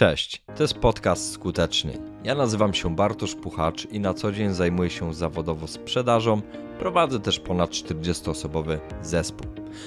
Cześć, 0.00 0.42
to 0.56 0.62
jest 0.62 0.74
podcast 0.74 1.32
Skuteczny. 1.32 1.98
Ja 2.24 2.34
nazywam 2.34 2.74
się 2.74 2.96
Bartosz 2.96 3.34
Puchacz 3.34 3.86
i 3.86 4.00
na 4.00 4.14
co 4.14 4.32
dzień 4.32 4.54
zajmuję 4.54 4.90
się 4.90 5.14
zawodowo 5.14 5.66
sprzedażą. 5.66 6.42
Prowadzę 6.78 7.20
też 7.20 7.40
ponad 7.40 7.70
40-osobowy 7.70 8.78
zespół. 9.02 9.46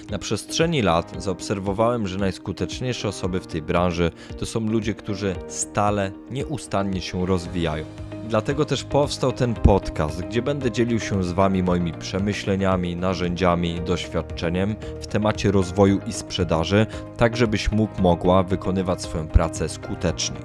Na 0.09 0.19
przestrzeni 0.19 0.81
lat 0.81 1.23
zaobserwowałem, 1.23 2.07
że 2.07 2.17
najskuteczniejsze 2.17 3.07
osoby 3.07 3.39
w 3.39 3.47
tej 3.47 3.61
branży 3.61 4.11
to 4.39 4.45
są 4.45 4.59
ludzie, 4.59 4.93
którzy 4.93 5.35
stale, 5.47 6.11
nieustannie 6.31 7.01
się 7.01 7.25
rozwijają. 7.25 7.85
Dlatego 8.29 8.65
też 8.65 8.83
powstał 8.83 9.31
ten 9.31 9.53
podcast, 9.53 10.21
gdzie 10.21 10.41
będę 10.41 10.71
dzielił 10.71 10.99
się 10.99 11.23
z 11.23 11.31
Wami 11.31 11.63
moimi 11.63 11.93
przemyśleniami, 11.93 12.95
narzędziami, 12.95 13.81
doświadczeniem 13.81 14.75
w 15.01 15.07
temacie 15.07 15.51
rozwoju 15.51 15.99
i 16.07 16.13
sprzedaży, 16.13 16.85
tak 17.17 17.37
żebyś 17.37 17.71
mógł, 17.71 18.01
mogła 18.01 18.43
wykonywać 18.43 19.01
swoją 19.01 19.27
pracę 19.27 19.69
skutecznie. 19.69 20.37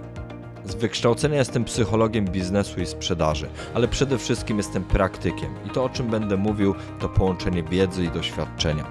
Z 0.65 0.75
wykształcenia 0.75 1.37
jestem 1.37 1.65
psychologiem 1.65 2.25
biznesu 2.25 2.81
i 2.81 2.87
sprzedaży, 2.87 3.49
ale 3.75 3.89
przede 3.89 4.19
wszystkim 4.19 4.57
jestem 4.57 4.85
praktykiem 4.85 5.55
i 5.67 5.71
to 5.71 5.85
o 5.85 5.89
czym 5.89 6.07
będę 6.07 6.37
mówił 6.37 6.75
to 7.01 7.09
połączenie 7.09 7.63
wiedzy 7.63 8.05
i 8.05 8.11
doświadczenia. 8.11 8.85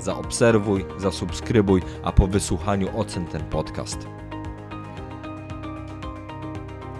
Zaobserwuj, 0.00 0.84
zasubskrybuj, 0.98 1.82
a 2.04 2.12
po 2.12 2.26
wysłuchaniu 2.26 2.88
ocen 3.00 3.26
ten 3.26 3.44
podcast. 3.44 3.98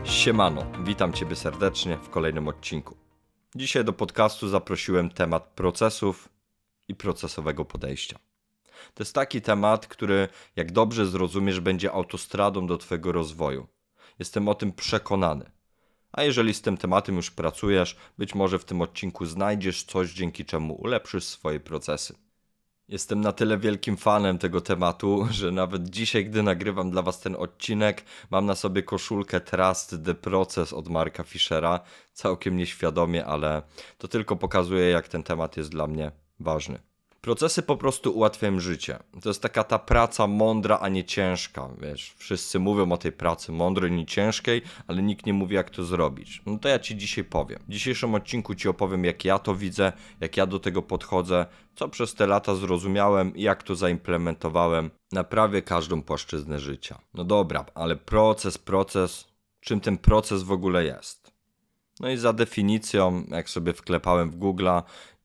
Siemano, 0.08 0.66
witam 0.84 1.12
Ciebie 1.12 1.36
serdecznie 1.36 1.96
w 1.96 2.10
kolejnym 2.10 2.48
odcinku. 2.48 2.96
Dzisiaj 3.54 3.84
do 3.84 3.92
podcastu 3.92 4.48
zaprosiłem 4.48 5.10
temat 5.10 5.52
procesów 5.54 6.28
i 6.88 6.94
procesowego 6.94 7.64
podejścia. 7.64 8.18
To 8.94 9.02
jest 9.02 9.14
taki 9.14 9.42
temat, 9.42 9.86
który, 9.86 10.28
jak 10.56 10.72
dobrze 10.72 11.06
zrozumiesz, 11.06 11.60
będzie 11.60 11.92
autostradą 11.92 12.66
do 12.66 12.78
Twojego 12.78 13.12
rozwoju. 13.12 13.66
Jestem 14.18 14.48
o 14.48 14.54
tym 14.54 14.72
przekonany. 14.72 15.50
A 16.12 16.22
jeżeli 16.22 16.54
z 16.54 16.62
tym 16.62 16.76
tematem 16.76 17.16
już 17.16 17.30
pracujesz, 17.30 17.96
być 18.18 18.34
może 18.34 18.58
w 18.58 18.64
tym 18.64 18.82
odcinku 18.82 19.26
znajdziesz 19.26 19.82
coś, 19.82 20.12
dzięki 20.12 20.44
czemu 20.44 20.74
ulepszysz 20.74 21.24
swoje 21.24 21.60
procesy. 21.60 22.27
Jestem 22.88 23.20
na 23.20 23.32
tyle 23.32 23.58
wielkim 23.58 23.96
fanem 23.96 24.38
tego 24.38 24.60
tematu, 24.60 25.26
że 25.30 25.50
nawet 25.52 25.90
dzisiaj, 25.90 26.24
gdy 26.24 26.42
nagrywam 26.42 26.90
dla 26.90 27.02
Was 27.02 27.20
ten 27.20 27.36
odcinek, 27.36 28.04
mam 28.30 28.46
na 28.46 28.54
sobie 28.54 28.82
koszulkę 28.82 29.40
Trust 29.40 29.96
the 30.04 30.14
Process 30.14 30.72
od 30.72 30.88
Marka 30.88 31.22
Fischera. 31.22 31.80
Całkiem 32.12 32.56
nieświadomie, 32.56 33.26
ale 33.26 33.62
to 33.98 34.08
tylko 34.08 34.36
pokazuje, 34.36 34.90
jak 34.90 35.08
ten 35.08 35.22
temat 35.22 35.56
jest 35.56 35.70
dla 35.70 35.86
mnie 35.86 36.12
ważny. 36.40 36.87
Procesy 37.28 37.62
po 37.62 37.76
prostu 37.76 38.10
ułatwiają 38.10 38.60
życie. 38.60 38.98
To 39.22 39.28
jest 39.30 39.42
taka 39.42 39.64
ta 39.64 39.78
praca 39.78 40.26
mądra, 40.26 40.78
a 40.80 40.88
nie 40.88 41.04
ciężka. 41.04 41.68
Wiesz, 41.80 42.14
wszyscy 42.16 42.58
mówią 42.58 42.92
o 42.92 42.96
tej 42.96 43.12
pracy 43.12 43.52
mądrej, 43.52 43.92
nie 43.92 44.06
ciężkiej, 44.06 44.62
ale 44.86 45.02
nikt 45.02 45.26
nie 45.26 45.32
mówi, 45.32 45.54
jak 45.54 45.70
to 45.70 45.84
zrobić. 45.84 46.42
No 46.46 46.58
to 46.58 46.68
ja 46.68 46.78
ci 46.78 46.96
dzisiaj 46.96 47.24
powiem. 47.24 47.58
W 47.68 47.72
dzisiejszym 47.72 48.14
odcinku 48.14 48.54
ci 48.54 48.68
opowiem, 48.68 49.04
jak 49.04 49.24
ja 49.24 49.38
to 49.38 49.54
widzę, 49.54 49.92
jak 50.20 50.36
ja 50.36 50.46
do 50.46 50.60
tego 50.60 50.82
podchodzę, 50.82 51.46
co 51.74 51.88
przez 51.88 52.14
te 52.14 52.26
lata 52.26 52.54
zrozumiałem 52.54 53.36
i 53.36 53.42
jak 53.42 53.62
to 53.62 53.74
zaimplementowałem 53.74 54.90
na 55.12 55.24
prawie 55.24 55.62
każdą 55.62 56.02
płaszczyznę 56.02 56.58
życia. 56.58 56.98
No 57.14 57.24
dobra, 57.24 57.66
ale 57.74 57.96
proces, 57.96 58.58
proces, 58.58 59.28
czym 59.60 59.80
ten 59.80 59.98
proces 59.98 60.42
w 60.42 60.52
ogóle 60.52 60.84
jest? 60.84 61.32
No 62.00 62.10
i 62.10 62.16
za 62.16 62.32
definicją, 62.32 63.24
jak 63.28 63.50
sobie 63.50 63.72
wklepałem 63.72 64.30
w 64.30 64.38
Google'a, 64.38 64.82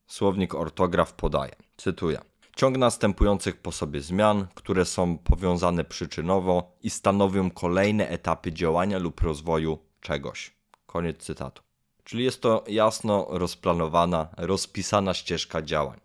słownik 0.07 0.55
ortograf 0.55 1.13
podaje. 1.13 1.62
Cytuję. 1.77 2.19
Ciąg 2.55 2.77
następujących 2.77 3.57
po 3.57 3.71
sobie 3.71 4.01
zmian, 4.01 4.47
które 4.55 4.85
są 4.85 5.17
powiązane 5.17 5.83
przyczynowo 5.83 6.77
i 6.83 6.89
stanowią 6.89 7.51
kolejne 7.51 8.09
etapy 8.09 8.51
działania 8.51 8.99
lub 8.99 9.21
rozwoju 9.21 9.79
czegoś. 10.01 10.51
Koniec 10.85 11.17
cytatu. 11.17 11.63
Czyli 12.03 12.23
jest 12.23 12.41
to 12.41 12.63
jasno 12.67 13.27
rozplanowana, 13.29 14.27
rozpisana 14.37 15.13
ścieżka 15.13 15.61
działań. 15.61 15.99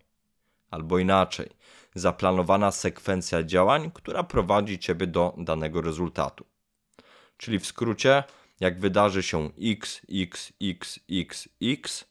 Albo 0.71 0.99
inaczej, 0.99 1.49
zaplanowana 1.95 2.71
sekwencja 2.71 3.43
działań, 3.43 3.91
która 3.93 4.23
prowadzi 4.23 4.79
Ciebie 4.79 5.07
do 5.07 5.33
danego 5.37 5.81
rezultatu. 5.81 6.45
Czyli 7.37 7.59
w 7.59 7.65
skrócie, 7.65 8.23
jak 8.59 8.79
wydarzy 8.79 9.23
się 9.23 9.49
x, 9.61 10.01
x, 10.09 10.53
x, 10.61 10.99
x, 11.11 11.49
x, 11.61 12.05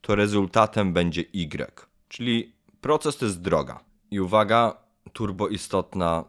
to 0.00 0.14
rezultatem 0.14 0.92
będzie 0.92 1.20
y. 1.32 1.86
Czyli 2.08 2.55
Proces 2.80 3.16
to 3.16 3.24
jest 3.24 3.40
droga. 3.40 3.84
I 4.10 4.20
uwaga, 4.20 4.76
turbo 5.12 5.48
istotna 5.48 6.24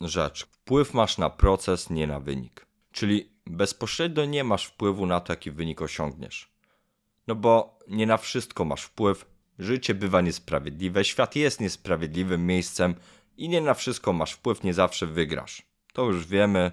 rzecz. 0.00 0.46
Wpływ 0.46 0.94
masz 0.94 1.18
na 1.18 1.30
proces, 1.30 1.90
nie 1.90 2.06
na 2.06 2.20
wynik. 2.20 2.66
Czyli 2.92 3.32
bezpośrednio 3.46 4.24
nie 4.24 4.44
masz 4.44 4.66
wpływu 4.66 5.06
na 5.06 5.20
to, 5.20 5.32
jaki 5.32 5.50
wynik 5.50 5.82
osiągniesz. 5.82 6.52
No 7.26 7.34
bo 7.34 7.78
nie 7.88 8.06
na 8.06 8.16
wszystko 8.16 8.64
masz 8.64 8.82
wpływ. 8.82 9.26
Życie 9.58 9.94
bywa 9.94 10.20
niesprawiedliwe, 10.20 11.04
świat 11.04 11.36
jest 11.36 11.60
niesprawiedliwym 11.60 12.46
miejscem 12.46 12.94
i 13.36 13.48
nie 13.48 13.60
na 13.60 13.74
wszystko 13.74 14.12
masz 14.12 14.32
wpływ, 14.32 14.64
nie 14.64 14.74
zawsze 14.74 15.06
wygrasz. 15.06 15.62
To 15.92 16.04
już 16.04 16.26
wiemy. 16.26 16.72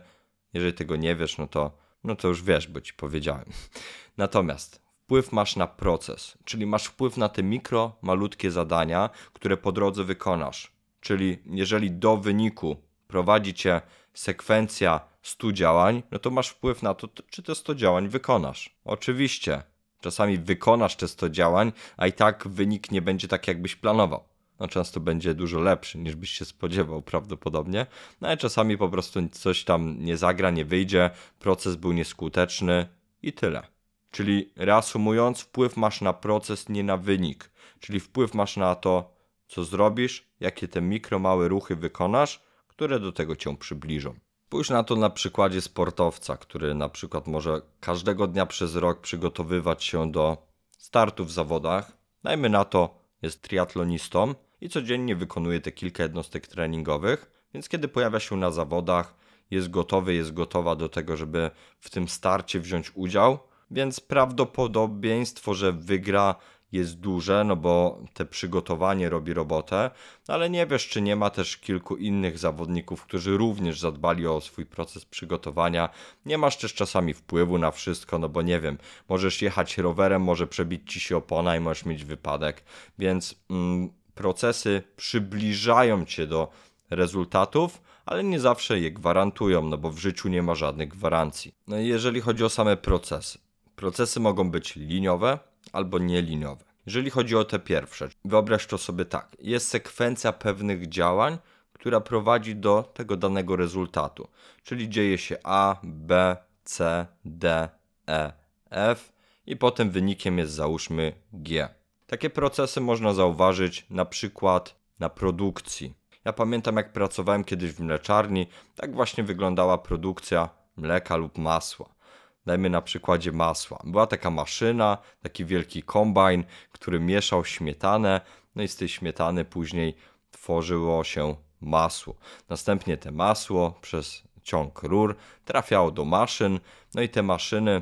Jeżeli 0.54 0.74
tego 0.74 0.96
nie 0.96 1.16
wiesz, 1.16 1.38
no 1.38 1.48
to, 1.48 1.78
no 2.04 2.16
to 2.16 2.28
już 2.28 2.44
wiesz, 2.44 2.68
bo 2.68 2.82
ci 2.82 2.94
powiedziałem. 2.94 3.46
Natomiast 4.18 4.89
wpływ 5.09 5.31
masz 5.31 5.56
na 5.56 5.68
proces, 5.68 6.38
czyli 6.46 6.66
masz 6.66 6.86
wpływ 6.86 7.18
na 7.18 7.30
te 7.30 7.44
mikro, 7.44 7.96
malutkie 8.02 8.52
zadania, 8.52 9.09
które 9.34 9.58
po 9.58 9.72
drodze 9.72 10.03
wykonasz. 10.03 10.72
Czyli 11.02 11.38
jeżeli 11.46 11.92
do 11.92 12.18
wyniku 12.18 12.75
prowadzi 13.08 13.53
cię 13.53 13.81
sekwencja 14.14 15.02
100 15.22 15.52
działań, 15.52 16.03
no 16.12 16.19
to 16.19 16.30
masz 16.30 16.50
wpływ 16.50 16.84
na 16.84 16.94
to, 16.94 17.08
czy 17.30 17.44
te 17.44 17.56
100 17.56 17.75
działań 17.75 18.08
wykonasz. 18.08 18.75
Oczywiście, 18.86 19.64
czasami 20.02 20.38
wykonasz 20.38 20.96
te 20.96 21.08
100 21.08 21.30
działań, 21.30 21.72
a 21.98 22.08
i 22.08 22.14
tak 22.14 22.48
wynik 22.48 22.92
nie 22.92 23.02
będzie 23.02 23.28
tak, 23.28 23.48
jakbyś 23.48 23.75
planował. 23.75 24.24
No 24.59 24.68
często 24.68 25.00
będzie 25.00 25.34
dużo 25.34 25.59
lepszy 25.59 25.98
niż 25.98 26.16
byś 26.16 26.30
się 26.30 26.46
spodziewał 26.46 27.02
prawdopodobnie, 27.02 27.86
no 28.22 28.28
ale 28.28 28.38
czasami 28.38 28.78
po 28.78 28.90
prostu 28.90 29.19
coś 29.31 29.64
tam 29.64 29.96
nie 30.00 30.18
zagra, 30.18 30.50
nie 30.50 30.66
wyjdzie, 30.66 31.09
proces 31.40 31.75
był 31.75 31.92
nieskuteczny 31.92 32.88
i 33.22 33.34
tyle. 33.34 33.79
Czyli 34.12 34.53
reasumując, 34.56 35.42
wpływ 35.42 35.78
masz 35.78 36.02
na 36.02 36.14
proces, 36.14 36.70
nie 36.70 36.84
na 36.84 36.97
wynik. 36.97 37.52
Czyli 37.80 38.00
wpływ 38.00 38.34
masz 38.34 38.58
na 38.58 38.75
to, 38.75 39.14
co 39.47 39.64
zrobisz, 39.64 40.28
jakie 40.40 40.68
te 40.68 40.81
mikro, 40.81 41.20
małe 41.20 41.47
ruchy 41.47 41.75
wykonasz, 41.75 42.44
które 42.68 43.00
do 43.00 43.12
tego 43.12 43.36
cię 43.36 43.58
przybliżą. 43.58 44.16
Spójrz 44.46 44.69
na 44.69 44.84
to 44.84 44.96
na 44.96 45.09
przykładzie 45.09 45.62
sportowca, 45.62 46.38
który 46.38 46.75
na 46.75 46.90
przykład 46.90 47.28
może 47.28 47.62
każdego 47.80 48.28
dnia 48.28 48.46
przez 48.46 48.75
rok 48.75 49.02
przygotowywać 49.02 49.84
się 49.84 50.12
do 50.12 50.38
startu 50.78 51.25
w 51.25 51.31
zawodach. 51.31 51.98
Dajmy 52.24 52.50
na 52.50 52.66
to, 52.66 53.00
jest 53.22 53.42
triatlonistą 53.42 54.36
i 54.62 54.69
codziennie 54.69 55.16
wykonuje 55.16 55.62
te 55.62 55.72
kilka 55.72 56.03
jednostek 56.03 56.48
treningowych, 56.48 57.31
więc 57.53 57.69
kiedy 57.69 57.88
pojawia 57.88 58.19
się 58.19 58.38
na 58.38 58.52
zawodach, 58.52 59.16
jest 59.52 59.69
gotowy, 59.69 60.14
jest 60.14 60.34
gotowa 60.34 60.75
do 60.75 60.90
tego, 60.90 61.18
żeby 61.18 61.52
w 61.80 61.90
tym 61.90 62.08
starcie 62.08 62.59
wziąć 62.59 62.92
udział, 62.96 63.40
więc 63.72 64.00
prawdopodobieństwo, 64.00 65.53
że 65.53 65.72
wygra 65.74 66.35
jest 66.72 67.00
duże, 67.00 67.44
no 67.44 67.56
bo 67.56 68.03
te 68.13 68.25
przygotowanie 68.25 69.09
robi 69.09 69.34
robotę, 69.34 69.91
ale 70.28 70.50
nie 70.50 70.66
wiesz, 70.68 70.88
czy 70.90 71.02
nie 71.02 71.16
ma 71.16 71.30
też 71.30 71.57
kilku 71.57 71.96
innych 71.96 72.38
zawodników, 72.38 73.03
którzy 73.03 73.38
również 73.38 73.80
zadbali 73.80 74.28
o 74.28 74.41
swój 74.41 74.66
proces 74.66 75.06
przygotowania. 75.06 75.90
Nie 76.25 76.38
masz 76.38 76.57
też 76.57 76.74
czasami 76.74 77.13
wpływu 77.13 77.57
na 77.57 77.72
wszystko, 77.72 78.19
no 78.19 78.30
bo 78.30 78.41
nie 78.41 78.59
wiem, 78.59 78.78
możesz 79.09 79.41
jechać 79.41 79.78
rowerem, 79.78 80.22
może 80.22 80.47
przebić 80.47 80.94
ci 80.94 81.00
się 81.00 81.18
opona 81.18 81.56
i 81.56 81.59
możesz 81.59 81.86
mieć 81.86 82.03
wypadek, 82.03 82.63
więc 83.00 83.36
mm, 83.50 83.90
procesy 84.16 84.84
przybliżają 84.96 86.06
cię 86.06 86.28
do 86.28 86.51
rezultatów, 86.90 87.81
ale 88.06 88.24
nie 88.24 88.40
zawsze 88.40 88.80
je 88.80 88.91
gwarantują, 88.91 89.62
no 89.62 89.78
bo 89.78 89.91
w 89.91 89.97
życiu 89.97 90.30
nie 90.30 90.44
ma 90.44 90.56
żadnych 90.56 90.90
gwarancji. 90.90 91.54
No 91.68 91.77
jeżeli 91.77 92.22
chodzi 92.22 92.44
o 92.44 92.50
same 92.50 92.77
procesy, 92.77 93.39
Procesy 93.80 94.20
mogą 94.20 94.52
być 94.52 94.76
liniowe 94.76 95.40
albo 95.74 96.00
nieliniowe. 96.00 96.66
Jeżeli 96.86 97.10
chodzi 97.10 97.36
o 97.36 97.46
te 97.46 97.60
pierwsze, 97.60 98.10
wyobraź 98.26 98.68
to 98.68 98.78
sobie 98.78 99.06
tak. 99.06 99.38
Jest 99.40 99.68
sekwencja 99.68 100.34
pewnych 100.34 100.90
działań, 100.90 101.38
która 101.74 102.02
prowadzi 102.02 102.56
do 102.56 102.92
tego 102.94 103.18
danego 103.18 103.56
rezultatu. 103.56 104.28
Czyli 104.64 104.90
dzieje 104.90 105.18
się 105.18 105.38
A, 105.44 105.76
B, 105.84 106.38
C, 106.64 107.06
D, 107.26 107.70
E, 108.08 108.34
F 108.70 109.14
i 109.46 109.58
potem 109.58 109.90
wynikiem 109.90 110.38
jest 110.38 110.54
załóżmy 110.54 111.14
G. 111.34 111.70
Takie 112.08 112.30
procesy 112.30 112.82
można 112.82 113.14
zauważyć 113.14 113.86
na 113.90 114.06
przykład 114.06 114.75
na 115.00 115.10
produkcji. 115.10 115.94
Ja 116.25 116.34
pamiętam 116.34 116.75
jak 116.75 116.94
pracowałem 116.94 117.44
kiedyś 117.44 117.72
w 117.72 117.80
mleczarni, 117.80 118.48
tak 118.75 118.96
właśnie 118.96 119.24
wyglądała 119.24 119.78
produkcja 119.78 120.50
mleka 120.78 121.16
lub 121.16 121.38
masła. 121.38 121.99
Dajmy 122.45 122.69
na 122.69 122.81
przykładzie 122.81 123.31
masła. 123.31 123.80
Była 123.83 124.07
taka 124.07 124.30
maszyna, 124.30 124.97
taki 125.24 125.45
wielki 125.45 125.83
kombajn, 125.83 126.44
który 126.71 127.00
mieszał 127.00 127.45
śmietanę, 127.45 128.21
no 128.56 128.63
i 128.63 128.68
z 128.68 128.75
tej 128.75 128.89
śmietany 128.89 129.45
później 129.45 129.95
tworzyło 130.31 131.03
się 131.03 131.36
masło. 131.62 132.15
Następnie 132.50 132.97
te 132.97 133.12
masło 133.12 133.71
przez 133.81 134.24
ciąg 134.44 134.83
rur, 134.83 135.15
trafiało 135.45 135.91
do 135.91 136.06
maszyn, 136.06 136.59
no 136.94 137.01
i 137.01 137.09
te 137.09 137.24
maszyny 137.24 137.81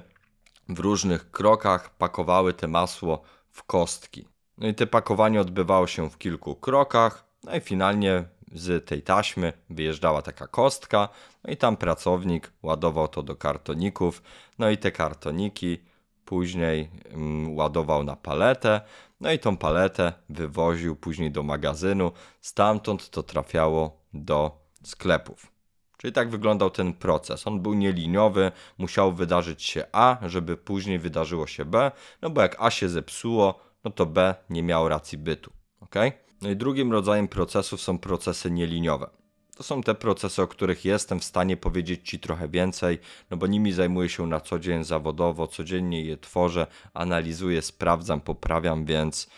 w 0.69 0.80
różnych 0.80 1.31
krokach 1.31 1.89
pakowały 1.98 2.54
te 2.54 2.68
masło 2.68 3.21
w 3.51 3.63
kostki. 3.63 4.27
No 4.57 4.68
i 4.68 4.74
te 4.74 4.88
pakowanie 4.88 5.42
odbywało 5.42 5.88
się 5.88 6.09
w 6.09 6.18
kilku 6.18 6.56
krokach, 6.56 7.25
no 7.44 7.56
i 7.56 7.62
finalnie 7.62 8.24
z 8.57 8.86
tej 8.86 9.01
taśmy 9.01 9.54
wyjeżdżała 9.69 10.21
taka 10.21 10.48
kostka, 10.48 11.09
no 11.44 11.54
i 11.54 11.57
tam 11.57 11.77
pracownik 11.77 12.51
ładował 12.63 13.07
to 13.07 13.24
do 13.24 13.36
kartoników, 13.36 14.21
no 14.59 14.69
i 14.69 14.77
te 14.77 14.92
kartoniki 14.92 15.77
później 16.25 16.89
mm, 17.09 17.57
ładował 17.57 18.04
na 18.04 18.15
paletę, 18.15 18.81
no 19.21 19.31
i 19.31 19.39
tą 19.39 19.57
paletę 19.57 20.13
wywoził 20.30 20.95
później 20.95 21.31
do 21.31 21.44
magazynu, 21.44 22.12
stamtąd 22.42 23.09
to 23.09 23.24
trafiało 23.24 24.01
do 24.13 24.68
sklepów. 24.83 25.51
Czyli 25.98 26.13
tak 26.13 26.30
wyglądał 26.30 26.69
ten 26.69 26.94
proces. 26.94 27.48
On 27.48 27.62
był 27.62 27.74
nieliniowy, 27.74 28.51
musiał 28.77 29.13
wydarzyć 29.13 29.63
się 29.63 29.86
A, 29.92 30.18
żeby 30.25 30.57
później 30.57 31.00
wydarzyło 31.00 31.48
się 31.48 31.65
B, 31.65 31.92
no 32.21 32.30
bo 32.30 32.42
jak 32.42 32.56
A 32.59 32.71
się 32.71 32.89
zepsuło, 32.89 33.59
no 33.83 33.92
to 33.92 34.06
B 34.06 34.36
nie 34.50 34.63
miało 34.63 34.89
racji 34.89 35.18
bytu. 35.18 35.51
ok? 35.80 35.95
No 36.42 36.56
drugim 36.56 36.92
rodzajem 36.92 37.28
procesów 37.28 37.81
są 37.81 37.98
procesy 37.98 38.51
nieliniowe. 38.51 39.10
To 39.56 39.63
są 39.63 39.84
te 39.84 39.95
procesy, 39.95 40.42
o 40.42 40.48
których 40.48 40.86
jestem 40.86 41.19
w 41.19 41.24
stanie 41.24 41.57
powiedzieć 41.57 42.10
Ci 42.10 42.19
trochę 42.19 42.48
więcej, 42.48 43.00
no 43.30 43.38
bo 43.38 43.48
nimi 43.48 43.72
zajmuję 43.72 44.10
się 44.10 44.28
na 44.28 44.39
co 44.39 44.60
dzień 44.60 44.84
zawodowo, 44.84 45.48
codziennie 45.48 46.01
je 46.01 46.18
tworzę, 46.18 46.68
analizuję, 46.94 47.62
sprawdzam, 47.62 48.22
poprawiam, 48.22 48.86
więc 48.86 49.30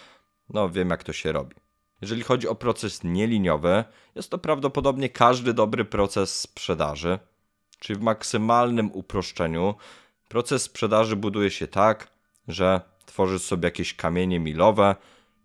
no 0.49 0.69
wiem 0.69 0.89
jak 0.89 1.03
to 1.03 1.13
się 1.13 1.31
robi. 1.31 1.55
Jeżeli 2.01 2.21
chodzi 2.21 2.47
o 2.47 2.55
proces 2.55 3.03
nieliniowy, 3.03 3.83
jest 4.15 4.29
to 4.29 4.37
prawdopodobnie 4.37 5.09
każdy 5.09 5.53
dobry 5.53 5.85
proces 5.85 6.39
sprzedaży, 6.39 7.19
czyli 7.79 7.99
w 7.99 8.01
maksymalnym 8.01 8.91
uproszczeniu. 8.91 9.75
Proces 10.27 10.63
sprzedaży 10.63 11.15
buduje 11.15 11.51
się 11.51 11.67
tak, 11.67 12.11
że 12.47 12.81
tworzysz 13.05 13.41
sobie 13.41 13.67
jakieś 13.67 13.93
kamienie 13.93 14.39
milowe 14.39 14.95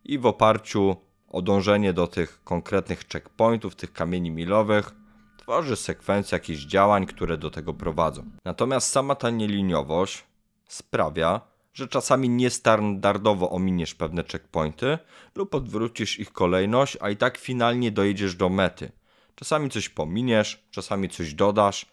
i 0.04 0.18
w 0.18 0.26
oparciu 0.26 0.96
o 1.28 1.42
dążenie 1.42 1.92
do 1.92 2.06
tych 2.06 2.44
konkretnych 2.44 3.08
checkpointów, 3.12 3.76
tych 3.76 3.92
kamieni 3.92 4.30
milowych, 4.30 4.90
tworzysz 5.36 5.78
sekwencję 5.78 6.36
jakichś 6.36 6.62
działań, 6.62 7.06
które 7.06 7.36
do 7.36 7.50
tego 7.50 7.74
prowadzą. 7.74 8.30
Natomiast 8.44 8.92
sama 8.92 9.14
ta 9.14 9.30
nieliniowość 9.30 10.24
sprawia, 10.68 11.40
że 11.74 11.88
czasami 11.88 12.28
niestandardowo 12.28 13.50
ominiesz 13.50 13.94
pewne 13.94 14.24
checkpointy 14.24 14.98
lub 15.34 15.54
odwrócisz 15.54 16.18
ich 16.18 16.32
kolejność, 16.32 16.96
a 17.00 17.10
i 17.10 17.16
tak 17.16 17.38
finalnie 17.38 17.90
dojedziesz 17.90 18.34
do 18.34 18.48
mety. 18.48 18.92
Czasami 19.34 19.70
coś 19.70 19.88
pominiesz, 19.88 20.64
czasami 20.70 21.08
coś 21.08 21.34
dodasz, 21.34 21.86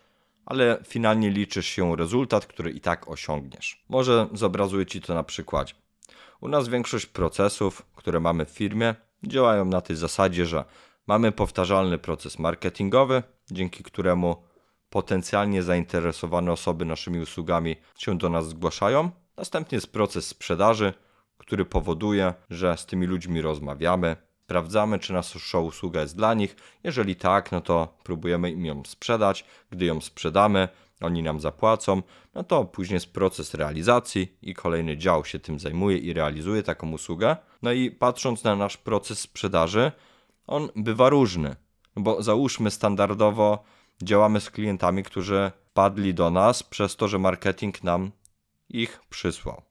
ale 0.45 0.83
finalnie 0.87 1.29
liczysz 1.29 1.65
się 1.65 1.95
rezultat, 1.95 2.45
który 2.45 2.71
i 2.71 2.81
tak 2.81 3.07
osiągniesz. 3.07 3.83
Może 3.89 4.27
zobrazuję 4.33 4.85
Ci 4.85 5.01
to 5.01 5.13
na 5.13 5.23
przykładzie. 5.23 5.73
U 6.41 6.47
nas 6.47 6.67
większość 6.67 7.05
procesów, 7.05 7.85
które 7.95 8.19
mamy 8.19 8.45
w 8.45 8.49
firmie, 8.49 8.95
działają 9.23 9.65
na 9.65 9.81
tej 9.81 9.95
zasadzie, 9.95 10.45
że 10.45 10.65
mamy 11.07 11.31
powtarzalny 11.31 11.97
proces 11.97 12.39
marketingowy, 12.39 13.23
dzięki 13.51 13.83
któremu 13.83 14.43
potencjalnie 14.89 15.63
zainteresowane 15.63 16.51
osoby 16.51 16.85
naszymi 16.85 17.19
usługami 17.19 17.75
się 17.97 18.17
do 18.17 18.29
nas 18.29 18.47
zgłaszają. 18.47 19.11
Następnie 19.37 19.75
jest 19.75 19.93
proces 19.93 20.27
sprzedaży, 20.27 20.93
który 21.37 21.65
powoduje, 21.65 22.33
że 22.49 22.77
z 22.77 22.85
tymi 22.85 23.05
ludźmi 23.07 23.41
rozmawiamy, 23.41 24.15
sprawdzamy, 24.43 24.99
czy 24.99 25.13
nasza 25.13 25.59
usługa 25.59 26.01
jest 26.01 26.15
dla 26.15 26.33
nich. 26.33 26.55
Jeżeli 26.83 27.15
tak, 27.15 27.51
no 27.51 27.61
to 27.61 27.97
próbujemy 28.03 28.51
im 28.51 28.65
ją 28.65 28.83
sprzedać. 28.85 29.45
Gdy 29.69 29.85
ją 29.85 30.01
sprzedamy, 30.01 30.69
oni 31.01 31.23
nam 31.23 31.39
zapłacą, 31.39 32.01
no 32.35 32.43
to 32.43 32.65
później 32.65 32.95
jest 32.95 33.13
proces 33.13 33.53
realizacji 33.53 34.37
i 34.41 34.53
kolejny 34.53 34.97
dział 34.97 35.25
się 35.25 35.39
tym 35.39 35.59
zajmuje 35.59 35.97
i 35.97 36.13
realizuje 36.13 36.63
taką 36.63 36.91
usługę. 36.91 37.37
No 37.61 37.71
i 37.71 37.91
patrząc 37.91 38.43
na 38.43 38.55
nasz 38.55 38.77
proces 38.77 39.19
sprzedaży, 39.19 39.91
on 40.47 40.69
bywa 40.75 41.09
różny, 41.09 41.55
bo 41.95 42.23
załóżmy 42.23 42.71
standardowo 42.71 43.63
działamy 44.01 44.39
z 44.39 44.49
klientami, 44.49 45.03
którzy 45.03 45.51
padli 45.73 46.13
do 46.13 46.29
nas 46.29 46.63
przez 46.63 46.95
to, 46.95 47.07
że 47.07 47.19
marketing 47.19 47.83
nam 47.83 48.11
ich 48.69 49.01
przysłał. 49.09 49.61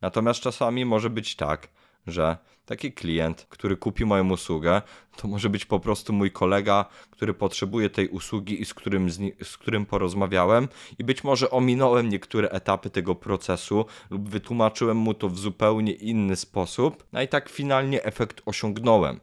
Natomiast 0.00 0.40
czasami 0.40 0.84
może 0.84 1.10
być 1.10 1.36
tak, 1.36 1.68
że 2.06 2.38
taki 2.66 2.92
klient, 2.92 3.46
który 3.48 3.76
kupi 3.76 4.04
moją 4.04 4.30
usługę, 4.30 4.82
to 5.16 5.28
może 5.28 5.50
być 5.50 5.64
po 5.64 5.80
prostu 5.80 6.12
mój 6.12 6.30
kolega, 6.30 6.84
który 7.10 7.34
potrzebuje 7.34 7.90
tej 7.90 8.08
usługi 8.08 8.62
i 8.62 8.64
z 8.64 8.74
którym, 8.74 9.10
z, 9.40 9.56
którym 9.56 9.86
porozmawiałem, 9.86 10.68
i 10.98 11.04
być 11.04 11.24
może 11.24 11.50
ominąłem 11.50 12.08
niektóre 12.08 12.48
etapy 12.48 12.90
tego 12.90 13.14
procesu 13.14 13.84
lub 14.10 14.28
wytłumaczyłem 14.28 14.96
mu 14.96 15.14
to 15.14 15.28
w 15.28 15.38
zupełnie 15.38 15.92
inny 15.92 16.36
sposób, 16.36 17.04
a 17.12 17.22
i 17.22 17.28
tak 17.28 17.48
finalnie 17.48 18.04
efekt 18.04 18.42
osiągnąłem. 18.46 19.20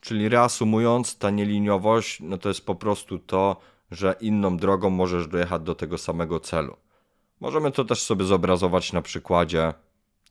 Czyli 0.00 0.28
reasumując, 0.28 1.18
ta 1.18 1.30
nieliniowość 1.30 2.20
no 2.20 2.38
to 2.38 2.48
jest 2.48 2.66
po 2.66 2.74
prostu 2.74 3.18
to, 3.18 3.56
że 3.90 4.16
inną 4.20 4.56
drogą 4.56 4.90
możesz 4.90 5.28
dojechać 5.28 5.62
do 5.62 5.74
tego 5.74 5.98
samego 5.98 6.40
celu. 6.40 6.76
Możemy 7.40 7.72
to 7.72 7.84
też 7.84 8.02
sobie 8.02 8.24
zobrazować 8.24 8.92
na 8.92 9.02
przykładzie 9.02 9.74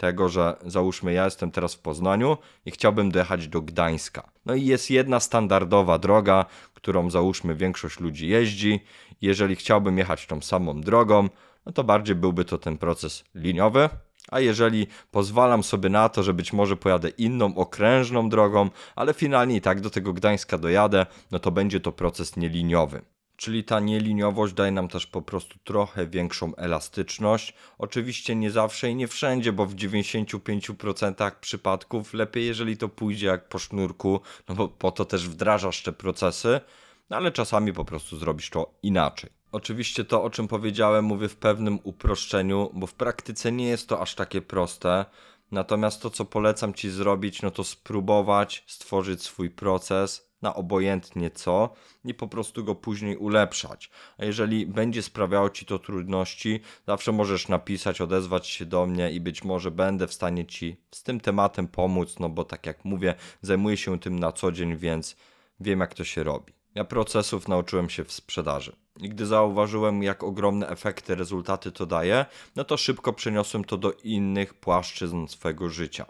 tego, 0.01 0.29
że 0.29 0.55
załóżmy 0.65 1.13
ja 1.13 1.25
jestem 1.25 1.51
teraz 1.51 1.75
w 1.75 1.79
Poznaniu 1.79 2.37
i 2.65 2.71
chciałbym 2.71 3.11
dojechać 3.11 3.47
do 3.47 3.61
Gdańska. 3.61 4.31
No 4.45 4.55
i 4.55 4.65
jest 4.65 4.89
jedna 4.89 5.19
standardowa 5.19 5.97
droga, 5.97 6.45
którą 6.73 7.09
załóżmy 7.09 7.55
większość 7.55 7.99
ludzi 7.99 8.27
jeździ. 8.27 8.79
Jeżeli 9.21 9.55
chciałbym 9.55 9.97
jechać 9.97 10.27
tą 10.27 10.41
samą 10.41 10.81
drogą, 10.81 11.29
no 11.65 11.71
to 11.71 11.83
bardziej 11.83 12.15
byłby 12.15 12.45
to 12.45 12.57
ten 12.57 12.77
proces 12.77 13.23
liniowy. 13.35 13.89
A 14.29 14.39
jeżeli 14.39 14.87
pozwalam 15.11 15.63
sobie 15.63 15.89
na 15.89 16.09
to, 16.09 16.23
że 16.23 16.33
być 16.33 16.53
może 16.53 16.75
pojadę 16.75 17.09
inną, 17.09 17.55
okrężną 17.55 18.29
drogą, 18.29 18.69
ale 18.95 19.13
finalnie 19.13 19.55
i 19.55 19.61
tak 19.61 19.81
do 19.81 19.89
tego 19.89 20.13
Gdańska 20.13 20.57
dojadę, 20.57 21.05
no 21.31 21.39
to 21.39 21.51
będzie 21.51 21.79
to 21.79 21.91
proces 21.91 22.37
nieliniowy 22.37 23.01
czyli 23.41 23.63
ta 23.63 23.79
nieliniowość 23.79 24.53
daje 24.53 24.71
nam 24.71 24.87
też 24.87 25.07
po 25.07 25.21
prostu 25.21 25.59
trochę 25.63 26.07
większą 26.07 26.55
elastyczność. 26.55 27.53
Oczywiście 27.77 28.35
nie 28.35 28.51
zawsze 28.51 28.89
i 28.89 28.95
nie 28.95 29.07
wszędzie, 29.07 29.53
bo 29.53 29.65
w 29.65 29.75
95% 29.75 31.31
przypadków 31.41 32.13
lepiej, 32.13 32.45
jeżeli 32.45 32.77
to 32.77 32.89
pójdzie 32.89 33.27
jak 33.27 33.49
po 33.49 33.59
sznurku, 33.59 34.21
no 34.49 34.55
bo 34.55 34.67
po 34.67 34.91
to 34.91 35.05
też 35.05 35.29
wdrażasz 35.29 35.83
te 35.83 35.91
procesy, 35.91 36.61
no 37.09 37.17
ale 37.17 37.31
czasami 37.31 37.73
po 37.73 37.85
prostu 37.85 38.17
zrobisz 38.17 38.49
to 38.49 38.73
inaczej. 38.83 39.29
Oczywiście 39.51 40.05
to, 40.05 40.23
o 40.23 40.29
czym 40.29 40.47
powiedziałem, 40.47 41.05
mówię 41.05 41.29
w 41.29 41.35
pewnym 41.35 41.79
uproszczeniu, 41.83 42.71
bo 42.73 42.87
w 42.87 42.93
praktyce 42.93 43.51
nie 43.51 43.67
jest 43.67 43.87
to 43.87 44.01
aż 44.01 44.15
takie 44.15 44.41
proste. 44.41 45.05
Natomiast 45.51 46.01
to, 46.01 46.09
co 46.09 46.25
polecam 46.25 46.73
Ci 46.73 46.89
zrobić, 46.89 47.41
no 47.41 47.51
to 47.51 47.63
spróbować 47.63 48.63
stworzyć 48.67 49.23
swój 49.23 49.49
proces, 49.49 50.30
na 50.41 50.55
obojętnie 50.55 51.29
co 51.29 51.73
i 52.05 52.13
po 52.13 52.27
prostu 52.27 52.63
go 52.63 52.75
później 52.75 53.17
ulepszać. 53.17 53.89
A 54.17 54.25
jeżeli 54.25 54.65
będzie 54.65 55.01
sprawiało 55.01 55.49
Ci 55.49 55.65
to 55.65 55.79
trudności, 55.79 56.59
zawsze 56.87 57.11
możesz 57.11 57.47
napisać, 57.47 58.01
odezwać 58.01 58.47
się 58.47 58.65
do 58.65 58.85
mnie 58.85 59.11
i 59.11 59.19
być 59.19 59.43
może 59.43 59.71
będę 59.71 60.07
w 60.07 60.13
stanie 60.13 60.45
Ci 60.45 60.77
z 60.91 61.03
tym 61.03 61.19
tematem 61.19 61.67
pomóc, 61.67 62.19
no 62.19 62.29
bo 62.29 62.43
tak 62.43 62.65
jak 62.65 62.85
mówię, 62.85 63.15
zajmuję 63.41 63.77
się 63.77 63.99
tym 63.99 64.19
na 64.19 64.31
co 64.31 64.51
dzień, 64.51 64.77
więc 64.77 65.15
wiem 65.59 65.79
jak 65.79 65.93
to 65.93 66.03
się 66.03 66.23
robi. 66.23 66.53
Ja 66.75 66.83
procesów 66.83 67.47
nauczyłem 67.47 67.89
się 67.89 68.03
w 68.03 68.11
sprzedaży. 68.11 68.75
I 68.99 69.09
gdy 69.09 69.25
zauważyłem, 69.25 70.03
jak 70.03 70.23
ogromne 70.23 70.67
efekty, 70.67 71.15
rezultaty 71.15 71.71
to 71.71 71.85
daje, 71.85 72.25
no 72.55 72.63
to 72.63 72.77
szybko 72.77 73.13
przeniosłem 73.13 73.63
to 73.63 73.77
do 73.77 73.91
innych 74.03 74.53
płaszczyzn 74.53 75.27
swojego 75.27 75.69
życia. 75.69 76.05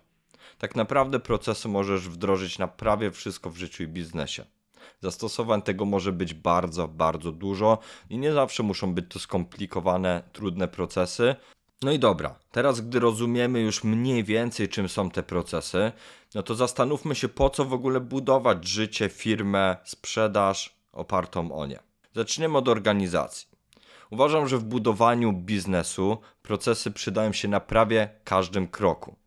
Tak 0.62 0.76
naprawdę 0.76 1.20
procesy 1.20 1.68
możesz 1.68 2.10
wdrożyć 2.10 2.60
na 2.60 2.68
prawie 2.68 3.12
wszystko 3.12 3.50
w 3.50 3.58
życiu 3.58 3.84
i 3.84 3.88
biznesie. 3.88 4.46
Zastosowań 5.00 5.62
tego 5.62 5.86
może 5.86 6.12
być 6.12 6.34
bardzo, 6.34 6.88
bardzo 6.88 7.32
dużo 7.32 7.78
i 8.10 8.18
nie 8.18 8.34
zawsze 8.34 8.64
muszą 8.64 8.94
być 8.94 9.06
to 9.10 9.20
skomplikowane, 9.20 10.24
trudne 10.32 10.68
procesy. 10.68 11.36
No 11.82 11.92
i 11.92 12.00
dobra, 12.00 12.40
teraz 12.52 12.82
gdy 12.82 13.00
rozumiemy 13.00 13.62
już 13.62 13.84
mniej 13.84 14.24
więcej 14.24 14.70
czym 14.70 14.90
są 14.90 15.12
te 15.12 15.24
procesy, 15.24 15.92
no 16.36 16.44
to 16.44 16.56
zastanówmy 16.56 17.16
się 17.16 17.30
po 17.30 17.50
co 17.50 17.66
w 17.66 17.74
ogóle 17.74 18.00
budować 18.00 18.68
życie, 18.68 19.10
firmę, 19.10 19.78
sprzedaż 19.84 20.76
opartą 20.92 21.52
o 21.52 21.66
nie. 21.66 21.80
Zaczniemy 22.16 22.58
od 22.58 22.68
organizacji. 22.68 23.48
Uważam, 24.12 24.48
że 24.48 24.58
w 24.58 24.64
budowaniu 24.64 25.34
biznesu 25.34 26.18
procesy 26.42 26.92
przydają 26.92 27.34
się 27.34 27.48
na 27.48 27.60
prawie 27.60 28.10
każdym 28.24 28.68
kroku 28.68 29.21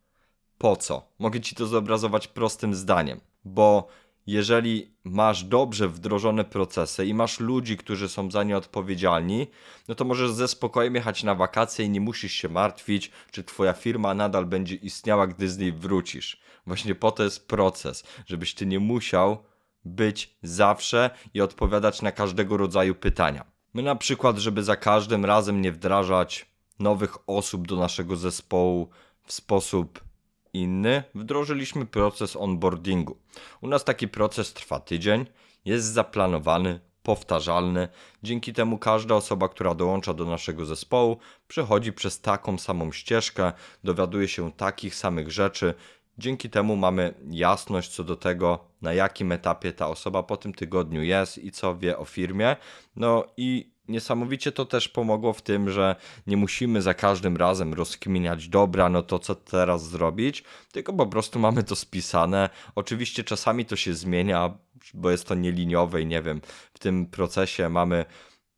po 0.65 0.77
co? 0.77 1.03
Mogę 1.19 1.41
ci 1.41 1.55
to 1.55 1.67
zobrazować 1.67 2.29
prostym 2.29 2.75
zdaniem, 2.75 3.21
bo 3.45 3.89
jeżeli 4.27 4.95
masz 5.05 5.45
dobrze 5.45 5.89
wdrożone 5.89 6.45
procesy 6.45 7.07
i 7.07 7.15
masz 7.15 7.41
ludzi, 7.41 7.77
którzy 7.77 8.09
są 8.09 8.31
za 8.31 8.43
nie 8.43 8.57
odpowiedzialni, 8.57 9.47
no 9.89 9.95
to 9.95 10.05
możesz 10.05 10.31
ze 10.31 10.49
spokojem 10.49 10.95
jechać 10.95 11.23
na 11.23 11.35
wakacje 11.35 11.85
i 11.85 11.91
nie 11.91 12.01
musisz 12.01 12.33
się 12.33 12.49
martwić, 12.49 13.11
czy 13.31 13.45
twoja 13.45 13.73
firma 13.73 14.15
nadal 14.15 14.47
będzie 14.47 14.75
istniała, 14.75 15.27
gdy 15.27 15.49
z 15.49 15.59
niej 15.59 15.73
wrócisz. 15.73 16.41
Właśnie 16.67 16.95
po 16.95 17.13
to 17.13 17.25
jest 17.25 17.49
proces, 17.49 18.05
żebyś 18.27 18.55
ty 18.55 18.67
nie 18.67 18.81
musiał 18.81 19.45
być 19.85 20.37
zawsze 20.43 21.11
i 21.35 21.41
odpowiadać 21.41 22.03
na 22.03 22.13
każdego 22.13 22.57
rodzaju 22.57 22.95
pytania. 22.95 23.45
My 23.75 23.83
na 23.83 23.97
przykład, 23.97 24.39
żeby 24.39 24.63
za 24.63 24.77
każdym 24.77 25.25
razem 25.25 25.61
nie 25.61 25.73
wdrażać 25.73 26.47
nowych 26.79 27.17
osób 27.27 27.67
do 27.67 27.77
naszego 27.77 28.17
zespołu 28.17 28.89
w 29.25 29.33
sposób 29.33 30.14
inny, 30.55 31.03
wdrożyliśmy 31.15 31.87
proces 31.87 32.37
onboardingu. 32.37 33.17
U 33.61 33.69
nas 33.69 33.85
taki 33.85 34.09
proces 34.09 34.53
trwa 34.53 34.81
tydzień, 34.81 35.27
jest 35.65 35.87
zaplanowany, 35.87 36.81
powtarzalny. 37.03 37.89
Dzięki 38.23 38.53
temu 38.53 38.79
każda 38.79 39.15
osoba, 39.15 39.49
która 39.49 39.75
dołącza 39.75 40.15
do 40.15 40.25
naszego 40.25 40.65
zespołu, 40.65 41.19
przechodzi 41.49 41.93
przez 41.93 42.21
taką 42.21 42.59
samą 42.59 42.93
ścieżkę, 42.93 43.53
dowiaduje 43.85 44.29
się 44.29 44.53
takich 44.53 44.95
samych 44.95 45.31
rzeczy. 45.31 45.75
Dzięki 46.19 46.51
temu 46.51 46.77
mamy 46.77 47.15
jasność 47.31 47.91
co 47.91 48.05
do 48.05 48.17
tego, 48.17 48.65
na 48.83 48.93
jakim 48.93 49.33
etapie 49.33 49.73
ta 49.73 49.89
osoba 49.89 50.23
po 50.23 50.37
tym 50.37 50.55
tygodniu 50.55 51.03
jest 51.03 51.39
i 51.39 51.53
co 51.53 51.77
wie 51.77 51.99
o 51.99 52.05
firmie. 52.05 52.57
No 52.97 53.25
i 53.37 53.74
niesamowicie 53.89 54.53
to 54.53 54.65
też 54.65 54.89
pomogło 54.89 55.33
w 55.33 55.43
tym, 55.43 55.71
że 55.71 55.97
nie 56.27 56.37
musimy 56.37 56.83
za 56.83 56.95
każdym 56.95 57.37
razem 57.37 57.75
rozkminiać, 57.75 58.49
dobra, 58.49 58.89
no 58.89 59.03
to 59.03 59.19
co 59.19 59.35
teraz 59.35 59.89
zrobić, 59.89 60.45
tylko 60.73 60.93
po 60.93 61.07
prostu 61.07 61.39
mamy 61.39 61.65
to 61.65 61.77
spisane. 61.77 62.51
Oczywiście 62.75 63.25
czasami 63.25 63.65
to 63.65 63.77
się 63.77 63.95
zmienia, 63.95 64.55
bo 64.95 65.11
jest 65.11 65.29
to 65.29 65.35
nieliniowe 65.35 66.03
i 66.03 66.07
nie 66.07 66.23
wiem, 66.23 66.41
w 66.75 66.79
tym 66.79 67.07
procesie 67.07 67.69
mamy 67.69 68.05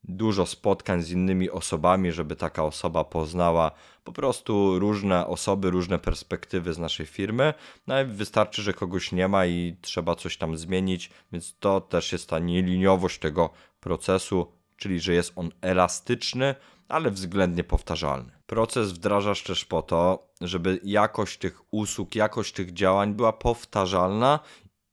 dużo 0.09 0.47
spotkań 0.47 1.03
z 1.03 1.11
innymi 1.11 1.51
osobami, 1.51 2.13
żeby 2.13 2.37
taka 2.37 2.65
osoba 2.65 3.05
poznała 3.05 3.71
po 4.05 4.13
prostu 4.13 4.79
różne 4.79 5.27
osoby, 5.27 5.71
różne 5.71 5.99
perspektywy 5.99 6.75
z 6.75 6.79
naszej 6.79 7.07
firmy. 7.07 7.55
No 7.87 8.03
i 8.03 8.05
wystarczy, 8.05 8.63
że 8.63 8.73
kogoś 8.73 9.13
nie 9.13 9.29
ma 9.29 9.47
i 9.47 9.77
trzeba 9.81 10.15
coś 10.15 10.37
tam 10.37 10.57
zmienić, 10.57 11.11
więc 11.33 11.57
to 11.59 11.81
też 11.81 12.13
jest 12.13 12.29
ta 12.29 12.39
nieliniowość 12.39 13.19
tego 13.19 13.51
procesu 13.81 14.56
czyli 14.77 15.01
że 15.01 15.15
jest 15.15 15.33
on 15.37 15.51
elastyczny, 15.61 16.55
ale 16.89 17.11
względnie 17.11 17.65
powtarzalny. 17.65 18.33
Proces 18.47 18.93
wdrażasz 18.93 19.43
też 19.43 19.65
po 19.65 19.83
to, 19.83 20.29
żeby 20.41 20.81
jakość 20.85 21.39
tych 21.39 21.75
usług, 21.75 22.15
jakość 22.15 22.53
tych 22.53 22.73
działań 22.73 23.15
była 23.15 23.33
powtarzalna 23.33 24.41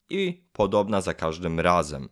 i 0.09 0.43
podobna 0.53 1.01
za 1.01 1.13
każdym 1.13 1.59
razem. 1.59 2.09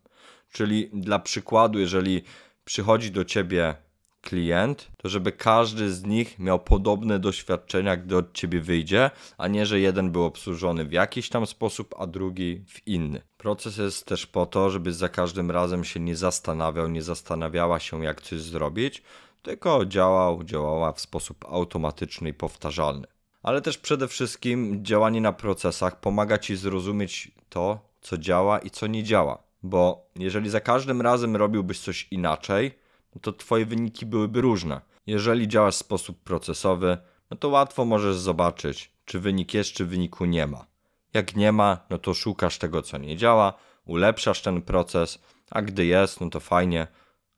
Czyli 0.51 0.89
dla 0.93 1.19
przykładu, 1.19 1.79
jeżeli 1.79 2.23
przychodzi 2.63 3.11
do 3.11 3.25
ciebie 3.25 3.75
klient, 4.21 4.91
to 4.97 5.09
żeby 5.09 5.31
każdy 5.31 5.93
z 5.93 6.03
nich 6.03 6.39
miał 6.39 6.59
podobne 6.59 7.19
doświadczenia, 7.19 7.97
gdy 7.97 8.17
od 8.17 8.33
ciebie 8.33 8.61
wyjdzie, 8.61 9.11
a 9.37 9.47
nie, 9.47 9.65
że 9.65 9.79
jeden 9.79 10.11
był 10.11 10.23
obsłużony 10.23 10.85
w 10.85 10.91
jakiś 10.91 11.29
tam 11.29 11.45
sposób, 11.45 11.95
a 11.97 12.07
drugi 12.07 12.63
w 12.67 12.87
inny. 12.87 13.21
Proces 13.37 13.77
jest 13.77 14.05
też 14.05 14.27
po 14.27 14.45
to, 14.45 14.69
żeby 14.69 14.93
za 14.93 15.09
każdym 15.09 15.51
razem 15.51 15.83
się 15.83 15.99
nie 15.99 16.15
zastanawiał, 16.15 16.87
nie 16.87 17.01
zastanawiała 17.01 17.79
się, 17.79 18.03
jak 18.03 18.21
coś 18.21 18.41
zrobić, 18.41 19.03
tylko 19.41 19.85
działał, 19.85 20.43
działała 20.43 20.91
w 20.91 21.01
sposób 21.01 21.45
automatyczny 21.49 22.29
i 22.29 22.33
powtarzalny. 22.33 23.07
Ale 23.43 23.61
też 23.61 23.77
przede 23.77 24.07
wszystkim 24.07 24.85
działanie 24.85 25.21
na 25.21 25.33
procesach 25.33 25.99
pomaga 25.99 26.37
ci 26.37 26.55
zrozumieć 26.55 27.31
to, 27.49 27.79
co 28.01 28.17
działa 28.17 28.59
i 28.59 28.69
co 28.69 28.87
nie 28.87 29.03
działa. 29.03 29.43
Bo 29.63 30.09
jeżeli 30.15 30.49
za 30.49 30.59
każdym 30.59 31.01
razem 31.01 31.35
robiłbyś 31.35 31.79
coś 31.79 32.07
inaczej, 32.11 32.80
to 33.19 33.33
twoje 33.33 33.65
wyniki 33.65 34.05
byłyby 34.05 34.41
różne. 34.41 34.81
Jeżeli 35.07 35.47
działasz 35.47 35.75
w 35.75 35.77
sposób 35.77 36.23
procesowy, 36.23 36.97
no 37.31 37.37
to 37.37 37.49
łatwo 37.49 37.85
możesz 37.85 38.15
zobaczyć, 38.15 38.91
czy 39.05 39.19
wynik 39.19 39.53
jest, 39.53 39.71
czy 39.71 39.85
wyniku 39.85 40.25
nie 40.25 40.47
ma. 40.47 40.65
Jak 41.13 41.35
nie 41.35 41.51
ma, 41.51 41.77
no 41.89 41.97
to 41.97 42.13
szukasz 42.13 42.57
tego, 42.57 42.81
co 42.81 42.97
nie 42.97 43.17
działa, 43.17 43.53
ulepszasz 43.85 44.41
ten 44.41 44.61
proces, 44.61 45.19
a 45.51 45.61
gdy 45.61 45.85
jest, 45.85 46.21
no 46.21 46.29
to 46.29 46.39
fajnie, 46.39 46.87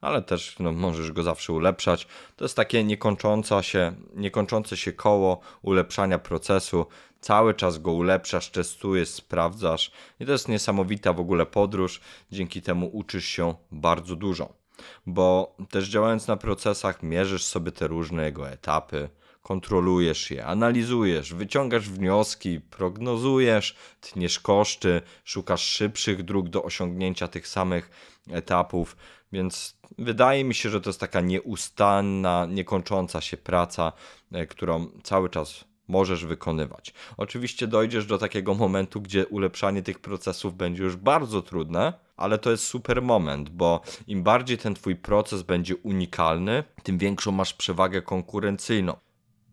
ale 0.01 0.21
też 0.21 0.59
no, 0.59 0.71
możesz 0.71 1.11
go 1.11 1.23
zawsze 1.23 1.53
ulepszać. 1.53 2.07
To 2.35 2.45
jest 2.45 2.55
takie 2.55 2.83
niekończące 2.83 3.63
się, 3.63 3.95
niekończące 4.15 4.77
się 4.77 4.93
koło 4.93 5.39
ulepszania 5.61 6.19
procesu. 6.19 6.85
Cały 7.19 7.53
czas 7.53 7.77
go 7.77 7.91
ulepszasz, 7.91 8.49
testujesz, 8.49 9.09
sprawdzasz 9.09 9.91
i 10.19 10.25
to 10.25 10.31
jest 10.31 10.47
niesamowita 10.47 11.13
w 11.13 11.19
ogóle 11.19 11.45
podróż. 11.45 12.01
Dzięki 12.31 12.61
temu 12.61 12.89
uczysz 12.93 13.25
się 13.25 13.55
bardzo 13.71 14.15
dużo 14.15 14.62
bo 15.05 15.55
też 15.69 15.89
działając 15.89 16.27
na 16.27 16.37
procesach 16.37 17.03
mierzysz 17.03 17.43
sobie 17.43 17.71
te 17.71 17.87
różne 17.87 18.25
jego 18.25 18.49
etapy, 18.49 19.09
kontrolujesz 19.41 20.31
je, 20.31 20.45
analizujesz, 20.45 21.33
wyciągasz 21.33 21.89
wnioski, 21.89 22.61
prognozujesz, 22.61 23.75
tniesz 24.01 24.39
koszty, 24.39 25.01
szukasz 25.23 25.63
szybszych 25.63 26.23
dróg 26.23 26.49
do 26.49 26.63
osiągnięcia 26.63 27.27
tych 27.27 27.47
samych 27.47 27.89
etapów, 28.29 28.97
więc 29.31 29.77
wydaje 29.97 30.43
mi 30.43 30.55
się, 30.55 30.69
że 30.69 30.81
to 30.81 30.89
jest 30.89 30.99
taka 30.99 31.21
nieustanna, 31.21 32.45
niekończąca 32.45 33.21
się 33.21 33.37
praca, 33.37 33.91
e, 34.31 34.47
którą 34.47 34.87
cały 35.03 35.29
czas 35.29 35.65
możesz 35.87 36.25
wykonywać. 36.25 36.93
Oczywiście 37.17 37.67
dojdziesz 37.67 38.05
do 38.05 38.17
takiego 38.17 38.53
momentu, 38.53 39.01
gdzie 39.01 39.27
ulepszanie 39.27 39.81
tych 39.81 39.99
procesów 39.99 40.55
będzie 40.55 40.83
już 40.83 40.95
bardzo 40.95 41.41
trudne, 41.41 41.93
ale 42.17 42.37
to 42.37 42.51
jest 42.51 42.63
super 42.63 43.01
moment, 43.01 43.49
bo 43.49 43.81
im 44.07 44.23
bardziej 44.23 44.57
ten 44.57 44.75
twój 44.75 44.95
proces 44.95 45.41
będzie 45.41 45.75
unikalny, 45.75 46.63
tym 46.83 46.97
większą 46.97 47.31
masz 47.31 47.53
przewagę 47.53 48.01
konkurencyjną. 48.01 48.97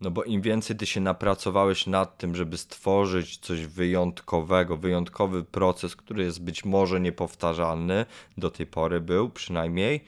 No 0.01 0.11
bo 0.11 0.25
im 0.25 0.43
więcej 0.43 0.77
ty 0.77 0.87
się 0.87 1.01
napracowałeś 1.01 1.87
nad 1.87 2.19
tym, 2.19 2.37
żeby 2.37 2.59
stworzyć 2.59 3.39
coś 3.39 3.67
wyjątkowego, 3.67 4.77
wyjątkowy 4.77 5.45
proces, 5.45 5.97
który 5.97 6.25
jest 6.25 6.43
być 6.45 6.65
może 6.65 7.01
niepowtarzalny, 7.01 8.07
do 8.39 8.51
tej 8.51 8.67
pory 8.67 9.01
był 9.01 9.31
przynajmniej, 9.31 10.05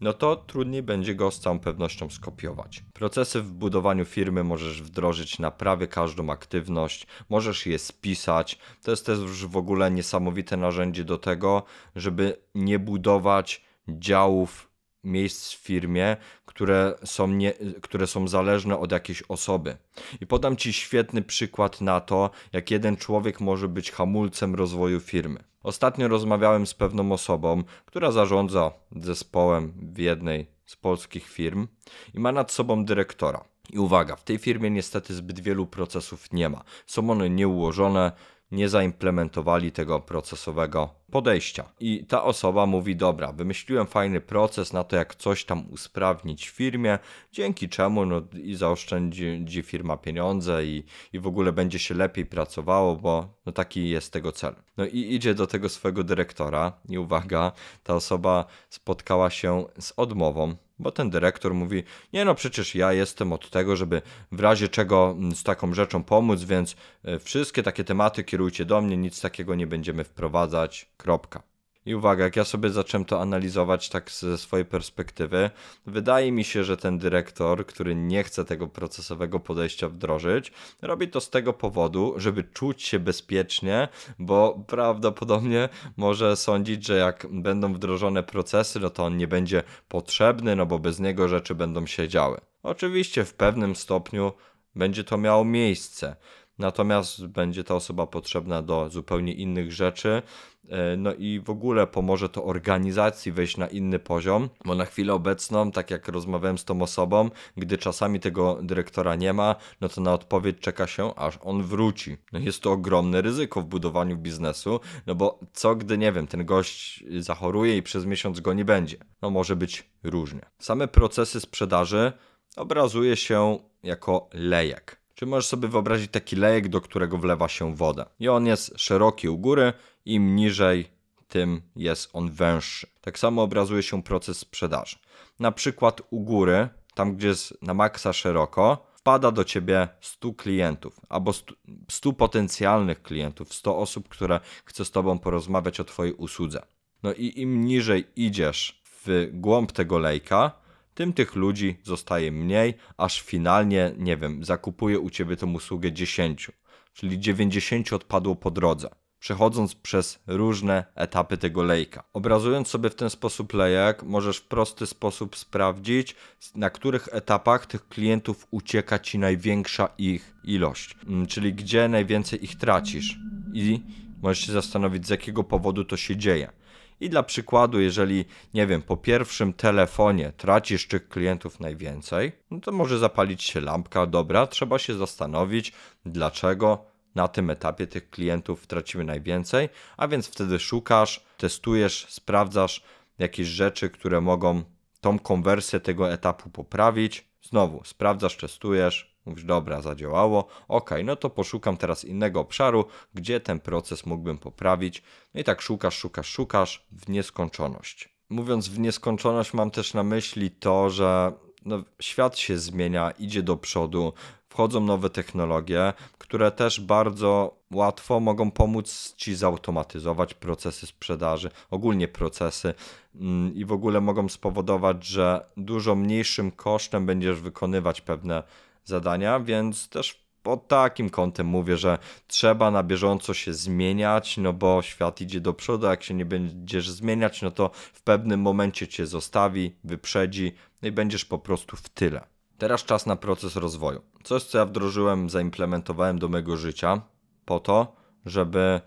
no 0.00 0.12
to 0.12 0.36
trudniej 0.36 0.82
będzie 0.82 1.14
go 1.14 1.30
z 1.30 1.40
całą 1.40 1.58
pewnością 1.58 2.10
skopiować. 2.10 2.84
Procesy 2.92 3.42
w 3.42 3.52
budowaniu 3.52 4.04
firmy 4.04 4.44
możesz 4.44 4.82
wdrożyć 4.82 5.38
na 5.38 5.50
prawie 5.50 5.86
każdą 5.86 6.30
aktywność, 6.30 7.06
możesz 7.28 7.66
je 7.66 7.78
spisać. 7.78 8.58
To 8.82 8.90
jest 8.90 9.06
też 9.06 9.46
w 9.46 9.56
ogóle 9.56 9.90
niesamowite 9.90 10.56
narzędzie 10.56 11.04
do 11.04 11.18
tego, 11.18 11.62
żeby 11.96 12.36
nie 12.54 12.78
budować 12.78 13.64
działów 13.88 14.73
miejsc 15.04 15.52
w 15.52 15.56
firmie, 15.56 16.16
które 16.46 16.94
są, 17.04 17.28
nie, 17.28 17.52
które 17.82 18.06
są 18.06 18.28
zależne 18.28 18.78
od 18.78 18.92
jakiejś 18.92 19.22
osoby. 19.22 19.76
I 20.20 20.26
podam 20.26 20.56
Ci 20.56 20.72
świetny 20.72 21.22
przykład 21.22 21.80
na 21.80 22.00
to, 22.00 22.30
jak 22.52 22.70
jeden 22.70 22.96
człowiek 22.96 23.40
może 23.40 23.68
być 23.68 23.90
hamulcem 23.90 24.54
rozwoju 24.54 25.00
firmy. 25.00 25.44
Ostatnio 25.62 26.08
rozmawiałem 26.08 26.66
z 26.66 26.74
pewną 26.74 27.12
osobą, 27.12 27.62
która 27.86 28.10
zarządza 28.10 28.72
zespołem 28.96 29.72
w 29.94 29.98
jednej 29.98 30.46
z 30.66 30.76
polskich 30.76 31.28
firm 31.28 31.68
i 32.14 32.20
ma 32.20 32.32
nad 32.32 32.52
sobą 32.52 32.84
dyrektora. 32.84 33.44
I 33.70 33.78
uwaga, 33.78 34.16
w 34.16 34.24
tej 34.24 34.38
firmie 34.38 34.70
niestety 34.70 35.14
zbyt 35.14 35.40
wielu 35.40 35.66
procesów 35.66 36.32
nie 36.32 36.48
ma. 36.48 36.64
Są 36.86 37.10
one 37.10 37.30
nieułożone, 37.30 38.12
nie 38.50 38.68
zaimplementowali 38.68 39.72
tego 39.72 40.00
procesowego 40.00 40.94
podejścia. 41.10 41.72
I 41.80 42.06
ta 42.06 42.22
osoba 42.22 42.66
mówi: 42.66 42.96
Dobra, 42.96 43.32
wymyśliłem 43.32 43.86
fajny 43.86 44.20
proces 44.20 44.72
na 44.72 44.84
to, 44.84 44.96
jak 44.96 45.14
coś 45.14 45.44
tam 45.44 45.70
usprawnić 45.70 46.50
w 46.50 46.54
firmie, 46.54 46.98
dzięki 47.32 47.68
czemu 47.68 48.06
no, 48.06 48.22
i 48.42 48.54
zaoszczędzi 48.54 49.62
firma 49.62 49.96
pieniądze 49.96 50.64
i, 50.64 50.84
i 51.12 51.20
w 51.20 51.26
ogóle 51.26 51.52
będzie 51.52 51.78
się 51.78 51.94
lepiej 51.94 52.26
pracowało, 52.26 52.96
bo 52.96 53.28
no, 53.46 53.52
taki 53.52 53.88
jest 53.88 54.12
tego 54.12 54.32
cel. 54.32 54.54
No 54.76 54.86
i 54.86 55.14
idzie 55.14 55.34
do 55.34 55.46
tego 55.46 55.68
swojego 55.68 56.04
dyrektora, 56.04 56.72
i 56.88 56.98
uwaga, 56.98 57.52
ta 57.82 57.94
osoba 57.94 58.44
spotkała 58.68 59.30
się 59.30 59.64
z 59.78 59.92
odmową 59.96 60.56
bo 60.84 60.92
ten 60.92 61.10
dyrektor 61.10 61.54
mówi: 61.54 61.82
Nie, 62.12 62.24
no 62.24 62.34
przecież 62.34 62.74
ja 62.74 62.92
jestem 62.92 63.32
od 63.32 63.50
tego, 63.50 63.76
żeby 63.76 64.02
w 64.32 64.40
razie 64.40 64.68
czego 64.68 65.16
z 65.34 65.42
taką 65.42 65.74
rzeczą 65.74 66.04
pomóc, 66.04 66.44
więc 66.44 66.76
e, 67.04 67.18
wszystkie 67.18 67.62
takie 67.62 67.84
tematy 67.84 68.24
kierujcie 68.24 68.64
do 68.64 68.80
mnie, 68.80 68.96
nic 68.96 69.20
takiego 69.20 69.54
nie 69.54 69.66
będziemy 69.66 70.04
wprowadzać. 70.04 70.88
Kropka. 70.96 71.53
I 71.86 71.94
uwaga, 71.94 72.24
jak 72.24 72.36
ja 72.36 72.44
sobie 72.44 72.70
zacząłem 72.70 73.04
to 73.04 73.20
analizować 73.20 73.88
tak 73.88 74.10
ze 74.10 74.38
swojej 74.38 74.66
perspektywy, 74.66 75.50
wydaje 75.86 76.32
mi 76.32 76.44
się, 76.44 76.64
że 76.64 76.76
ten 76.76 76.98
dyrektor, 76.98 77.66
który 77.66 77.94
nie 77.94 78.24
chce 78.24 78.44
tego 78.44 78.66
procesowego 78.68 79.40
podejścia 79.40 79.88
wdrożyć, 79.88 80.52
robi 80.82 81.08
to 81.08 81.20
z 81.20 81.30
tego 81.30 81.52
powodu, 81.52 82.14
żeby 82.16 82.44
czuć 82.44 82.82
się 82.82 82.98
bezpiecznie, 82.98 83.88
bo 84.18 84.64
prawdopodobnie 84.66 85.68
może 85.96 86.36
sądzić, 86.36 86.86
że 86.86 86.96
jak 86.96 87.26
będą 87.30 87.74
wdrożone 87.74 88.22
procesy, 88.22 88.80
no 88.80 88.90
to 88.90 89.04
on 89.04 89.16
nie 89.16 89.28
będzie 89.28 89.62
potrzebny, 89.88 90.56
no 90.56 90.66
bo 90.66 90.78
bez 90.78 91.00
niego 91.00 91.28
rzeczy 91.28 91.54
będą 91.54 91.86
się 91.86 92.08
działy. 92.08 92.40
Oczywiście 92.62 93.24
w 93.24 93.34
pewnym 93.34 93.76
stopniu 93.76 94.32
będzie 94.76 95.04
to 95.04 95.18
miało 95.18 95.44
miejsce. 95.44 96.16
Natomiast 96.58 97.26
będzie 97.26 97.64
ta 97.64 97.74
osoba 97.74 98.06
potrzebna 98.06 98.62
do 98.62 98.90
zupełnie 98.90 99.32
innych 99.32 99.72
rzeczy. 99.72 100.22
E, 100.68 100.96
no 100.96 101.14
i 101.14 101.40
w 101.40 101.50
ogóle 101.50 101.86
pomoże 101.86 102.28
to 102.28 102.44
organizacji 102.44 103.32
wejść 103.32 103.56
na 103.56 103.66
inny 103.66 103.98
poziom, 103.98 104.48
bo 104.64 104.74
na 104.74 104.84
chwilę 104.84 105.14
obecną, 105.14 105.70
tak 105.70 105.90
jak 105.90 106.08
rozmawiałem 106.08 106.58
z 106.58 106.64
tą 106.64 106.82
osobą, 106.82 107.30
gdy 107.56 107.78
czasami 107.78 108.20
tego 108.20 108.58
dyrektora 108.62 109.14
nie 109.14 109.32
ma, 109.32 109.56
no 109.80 109.88
to 109.88 110.00
na 110.00 110.14
odpowiedź 110.14 110.58
czeka 110.60 110.86
się, 110.86 111.14
aż 111.14 111.38
on 111.42 111.62
wróci. 111.62 112.16
No 112.32 112.38
jest 112.38 112.62
to 112.62 112.72
ogromne 112.72 113.22
ryzyko 113.22 113.60
w 113.60 113.64
budowaniu 113.64 114.16
biznesu, 114.16 114.80
no 115.06 115.14
bo 115.14 115.38
co 115.52 115.76
gdy, 115.76 115.98
nie 115.98 116.12
wiem, 116.12 116.26
ten 116.26 116.44
gość 116.44 117.04
zachoruje 117.18 117.76
i 117.76 117.82
przez 117.82 118.06
miesiąc 118.06 118.40
go 118.40 118.52
nie 118.52 118.64
będzie? 118.64 118.96
No 119.22 119.30
może 119.30 119.56
być 119.56 119.90
różnie. 120.02 120.40
Same 120.58 120.88
procesy 120.88 121.40
sprzedaży 121.40 122.12
obrazuje 122.56 123.16
się 123.16 123.58
jako 123.82 124.28
lejek. 124.32 125.03
Czy 125.14 125.26
możesz 125.26 125.46
sobie 125.46 125.68
wyobrazić 125.68 126.10
taki 126.10 126.36
lejek, 126.36 126.68
do 126.68 126.80
którego 126.80 127.18
wlewa 127.18 127.48
się 127.48 127.76
woda? 127.76 128.06
I 128.20 128.28
on 128.28 128.46
jest 128.46 128.72
szeroki 128.76 129.28
u 129.28 129.38
góry, 129.38 129.72
im 130.04 130.36
niżej, 130.36 130.88
tym 131.28 131.62
jest 131.76 132.10
on 132.12 132.30
węższy. 132.30 132.86
Tak 133.00 133.18
samo 133.18 133.42
obrazuje 133.42 133.82
się 133.82 134.02
proces 134.02 134.38
sprzedaży. 134.38 134.96
Na 135.40 135.52
przykład 135.52 136.02
u 136.10 136.20
góry, 136.20 136.68
tam 136.94 137.16
gdzie 137.16 137.28
jest 137.28 137.62
na 137.62 137.74
maksa 137.74 138.12
szeroko, 138.12 138.86
wpada 138.94 139.30
do 139.30 139.44
ciebie 139.44 139.88
100 140.00 140.32
klientów 140.32 141.00
albo 141.08 141.32
100, 141.32 141.54
100 141.90 142.12
potencjalnych 142.12 143.02
klientów, 143.02 143.54
100 143.54 143.78
osób, 143.78 144.08
które 144.08 144.40
chce 144.64 144.84
z 144.84 144.90
tobą 144.90 145.18
porozmawiać 145.18 145.80
o 145.80 145.84
twojej 145.84 146.12
usłudze. 146.12 146.62
No 147.02 147.12
i 147.12 147.40
im 147.40 147.64
niżej 147.64 148.04
idziesz 148.16 148.82
w 149.06 149.28
głąb 149.32 149.72
tego 149.72 149.98
lejka, 149.98 150.63
tym 150.94 151.12
tych 151.12 151.34
ludzi 151.34 151.78
zostaje 151.82 152.32
mniej, 152.32 152.74
aż 152.96 153.22
finalnie, 153.22 153.92
nie 153.98 154.16
wiem, 154.16 154.44
zakupuje 154.44 154.98
u 154.98 155.10
ciebie 155.10 155.36
tą 155.36 155.52
usługę 155.52 155.92
10, 155.92 156.50
czyli 156.92 157.20
90 157.20 157.92
odpadło 157.92 158.36
po 158.36 158.50
drodze 158.50 158.88
przechodząc 159.24 159.74
przez 159.74 160.18
różne 160.26 160.84
etapy 160.94 161.36
tego 161.36 161.62
lejka. 161.62 162.04
Obrazując 162.12 162.68
sobie 162.68 162.90
w 162.90 162.94
ten 162.94 163.10
sposób 163.10 163.54
lejek, 163.54 164.02
możesz 164.02 164.36
w 164.36 164.46
prosty 164.46 164.86
sposób 164.86 165.36
sprawdzić, 165.36 166.16
na 166.54 166.70
których 166.70 167.08
etapach 167.12 167.66
tych 167.66 167.88
klientów 167.88 168.46
ucieka 168.50 168.98
ci 168.98 169.18
największa 169.18 169.88
ich 169.98 170.34
ilość, 170.44 170.96
mm, 171.06 171.26
czyli 171.26 171.54
gdzie 171.54 171.88
najwięcej 171.88 172.44
ich 172.44 172.56
tracisz. 172.58 173.18
I 173.54 173.80
możesz 174.22 174.46
się 174.46 174.52
zastanowić, 174.52 175.06
z 175.06 175.10
jakiego 175.10 175.44
powodu 175.44 175.84
to 175.84 175.96
się 175.96 176.16
dzieje. 176.16 176.52
I 177.00 177.10
dla 177.10 177.22
przykładu, 177.22 177.80
jeżeli, 177.80 178.24
nie 178.54 178.66
wiem, 178.66 178.82
po 178.82 178.96
pierwszym 178.96 179.52
telefonie 179.52 180.32
tracisz 180.36 180.88
tych 180.88 181.08
klientów 181.08 181.60
najwięcej, 181.60 182.32
no 182.50 182.60
to 182.60 182.72
może 182.72 182.98
zapalić 182.98 183.42
się 183.42 183.60
lampka, 183.60 184.06
dobra, 184.06 184.46
trzeba 184.46 184.78
się 184.78 184.94
zastanowić, 184.94 185.72
dlaczego 186.06 186.84
na 187.14 187.28
tym 187.28 187.50
etapie 187.50 187.86
tych 187.86 188.10
klientów 188.10 188.66
tracimy 188.66 189.04
najwięcej, 189.04 189.68
a 189.96 190.08
więc 190.08 190.28
wtedy 190.28 190.58
szukasz, 190.58 191.24
testujesz, 191.36 192.06
sprawdzasz 192.08 192.82
jakieś 193.18 193.48
rzeczy, 193.48 193.90
które 193.90 194.20
mogą 194.20 194.62
tą 195.00 195.18
konwersję 195.18 195.80
tego 195.80 196.12
etapu 196.12 196.50
poprawić. 196.50 197.28
Znowu 197.42 197.84
sprawdzasz, 197.84 198.36
testujesz, 198.36 199.13
mówisz, 199.26 199.44
dobra, 199.44 199.82
zadziałało, 199.82 200.46
ok, 200.68 200.90
no 201.04 201.16
to 201.16 201.30
poszukam 201.30 201.76
teraz 201.76 202.04
innego 202.04 202.40
obszaru, 202.40 202.84
gdzie 203.14 203.40
ten 203.40 203.60
proces 203.60 204.06
mógłbym 204.06 204.38
poprawić. 204.38 205.02
No 205.34 205.40
i 205.40 205.44
tak 205.44 205.62
szukasz, 205.62 205.96
szukasz, 205.96 206.28
szukasz 206.28 206.86
w 206.92 207.08
nieskończoność. 207.08 208.14
Mówiąc 208.30 208.68
w 208.68 208.78
nieskończoność, 208.78 209.54
mam 209.54 209.70
też 209.70 209.94
na 209.94 210.02
myśli 210.02 210.50
to, 210.50 210.90
że 210.90 211.32
no, 211.64 211.82
świat 212.00 212.38
się 212.38 212.58
zmienia, 212.58 213.10
idzie 213.10 213.42
do 213.42 213.56
przodu, 213.56 214.12
wchodzą 214.48 214.80
nowe 214.80 215.10
technologie, 215.10 215.92
które 216.18 216.50
też 216.50 216.80
bardzo 216.80 217.56
łatwo 217.70 218.20
mogą 218.20 218.50
pomóc 218.50 219.14
ci 219.16 219.34
zautomatyzować 219.34 220.34
procesy 220.34 220.86
sprzedaży, 220.86 221.50
ogólnie 221.70 222.08
procesy 222.08 222.74
mm, 223.14 223.54
i 223.54 223.64
w 223.64 223.72
ogóle 223.72 224.00
mogą 224.00 224.28
spowodować, 224.28 225.06
że 225.06 225.46
dużo 225.56 225.94
mniejszym 225.94 226.50
kosztem 226.50 227.06
będziesz 227.06 227.40
wykonywać 227.40 228.00
pewne 228.00 228.42
zadania, 228.84 229.40
więc 229.40 229.88
też 229.88 230.24
pod 230.42 230.68
takim 230.68 231.10
kątem 231.10 231.46
mówię, 231.46 231.76
że 231.76 231.98
trzeba 232.26 232.70
na 232.70 232.82
bieżąco 232.82 233.34
się 233.34 233.54
zmieniać, 233.54 234.36
no 234.36 234.52
bo 234.52 234.82
świat 234.82 235.20
idzie 235.20 235.40
do 235.40 235.54
przodu, 235.54 235.86
jak 235.86 236.02
się 236.02 236.14
nie 236.14 236.24
będziesz 236.24 236.90
zmieniać, 236.90 237.42
no 237.42 237.50
to 237.50 237.70
w 237.92 238.02
pewnym 238.02 238.40
momencie 238.40 238.88
cię 238.88 239.06
zostawi, 239.06 239.76
wyprzedzi, 239.84 240.52
no 240.82 240.88
i 240.88 240.92
będziesz 240.92 241.24
po 241.24 241.38
prostu 241.38 241.76
w 241.76 241.88
tyle. 241.88 242.20
Teraz 242.58 242.84
czas 242.84 243.06
na 243.06 243.16
proces 243.16 243.56
rozwoju. 243.56 244.02
Coś, 244.24 244.42
co 244.42 244.58
ja 244.58 244.66
wdrożyłem, 244.66 245.30
zaimplementowałem 245.30 246.18
do 246.18 246.28
mego 246.28 246.56
życia 246.56 247.00
po 247.44 247.60
to, 247.60 247.96
żeby 248.26 248.80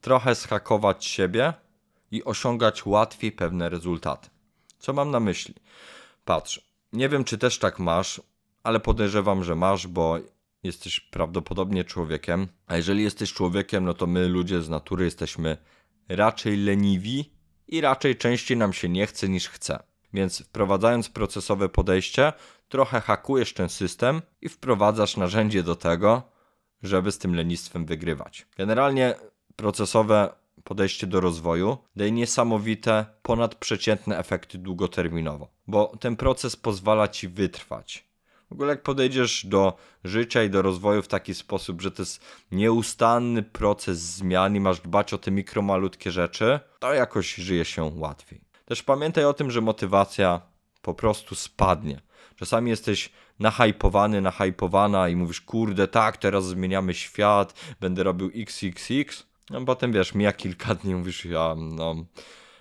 trochę 0.00 0.34
schakować 0.34 1.04
siebie 1.04 1.52
i 2.10 2.24
osiągać 2.24 2.86
łatwiej 2.86 3.32
pewne 3.32 3.68
rezultaty. 3.68 4.28
Co 4.78 4.92
mam 4.92 5.10
na 5.10 5.20
myśli? 5.20 5.54
Patrz, 6.24 6.60
nie 6.92 7.08
wiem, 7.08 7.24
czy 7.24 7.38
też 7.38 7.58
tak 7.58 7.78
masz, 7.78 8.20
ale 8.66 8.80
podejrzewam, 8.80 9.44
że 9.44 9.54
masz, 9.54 9.86
bo 9.86 10.18
jesteś 10.62 11.00
prawdopodobnie 11.00 11.84
człowiekiem. 11.84 12.48
A 12.66 12.76
jeżeli 12.76 13.02
jesteś 13.02 13.32
człowiekiem, 13.32 13.84
no 13.84 13.94
to 13.94 14.06
my, 14.06 14.28
ludzie 14.28 14.62
z 14.62 14.68
natury, 14.68 15.04
jesteśmy 15.04 15.56
raczej 16.08 16.56
leniwi 16.56 17.32
i 17.68 17.80
raczej 17.80 18.16
częściej 18.16 18.56
nam 18.56 18.72
się 18.72 18.88
nie 18.88 19.06
chce 19.06 19.28
niż 19.28 19.48
chce. 19.48 19.82
Więc 20.12 20.38
wprowadzając 20.42 21.08
procesowe 21.08 21.68
podejście, 21.68 22.32
trochę 22.68 23.00
hakujesz 23.00 23.52
ten 23.52 23.68
system 23.68 24.22
i 24.40 24.48
wprowadzasz 24.48 25.16
narzędzie 25.16 25.62
do 25.62 25.76
tego, 25.76 26.22
żeby 26.82 27.12
z 27.12 27.18
tym 27.18 27.34
lenistwem 27.34 27.86
wygrywać. 27.86 28.46
Generalnie 28.56 29.14
procesowe 29.56 30.32
podejście 30.64 31.06
do 31.06 31.20
rozwoju 31.20 31.78
daje 31.96 32.12
niesamowite, 32.12 33.06
ponadprzeciętne 33.22 34.18
efekty 34.18 34.58
długoterminowo, 34.58 35.48
bo 35.66 35.96
ten 36.00 36.16
proces 36.16 36.56
pozwala 36.56 37.08
ci 37.08 37.28
wytrwać. 37.28 38.05
W 38.50 38.52
ogóle 38.52 38.68
jak 38.68 38.82
podejdziesz 38.82 39.46
do 39.46 39.76
życia 40.04 40.42
i 40.42 40.50
do 40.50 40.62
rozwoju 40.62 41.02
w 41.02 41.08
taki 41.08 41.34
sposób, 41.34 41.82
że 41.82 41.90
to 41.90 42.02
jest 42.02 42.24
nieustanny 42.52 43.42
proces 43.42 43.98
zmian 43.98 44.56
i 44.56 44.60
masz 44.60 44.80
dbać 44.80 45.14
o 45.14 45.18
te 45.18 45.30
mikromalutkie 45.30 46.10
rzeczy, 46.10 46.60
to 46.78 46.94
jakoś 46.94 47.34
żyje 47.34 47.64
się 47.64 47.92
łatwiej. 47.94 48.40
Też 48.64 48.82
pamiętaj 48.82 49.24
o 49.24 49.32
tym, 49.32 49.50
że 49.50 49.60
motywacja 49.60 50.40
po 50.82 50.94
prostu 50.94 51.34
spadnie. 51.34 52.00
Czasami 52.36 52.70
jesteś 52.70 53.10
nahypowany, 53.38 54.20
nahypowana 54.20 55.08
i 55.08 55.16
mówisz, 55.16 55.40
kurde, 55.40 55.88
tak, 55.88 56.16
teraz 56.16 56.46
zmieniamy 56.46 56.94
świat, 56.94 57.54
będę 57.80 58.02
robił 58.02 58.30
XXX. 58.34 59.26
No 59.50 59.64
potem 59.64 59.92
wiesz, 59.92 60.14
mija 60.14 60.32
kilka 60.32 60.74
dni 60.74 60.94
mówisz, 60.94 61.24
ja, 61.24 61.54
no 61.58 61.94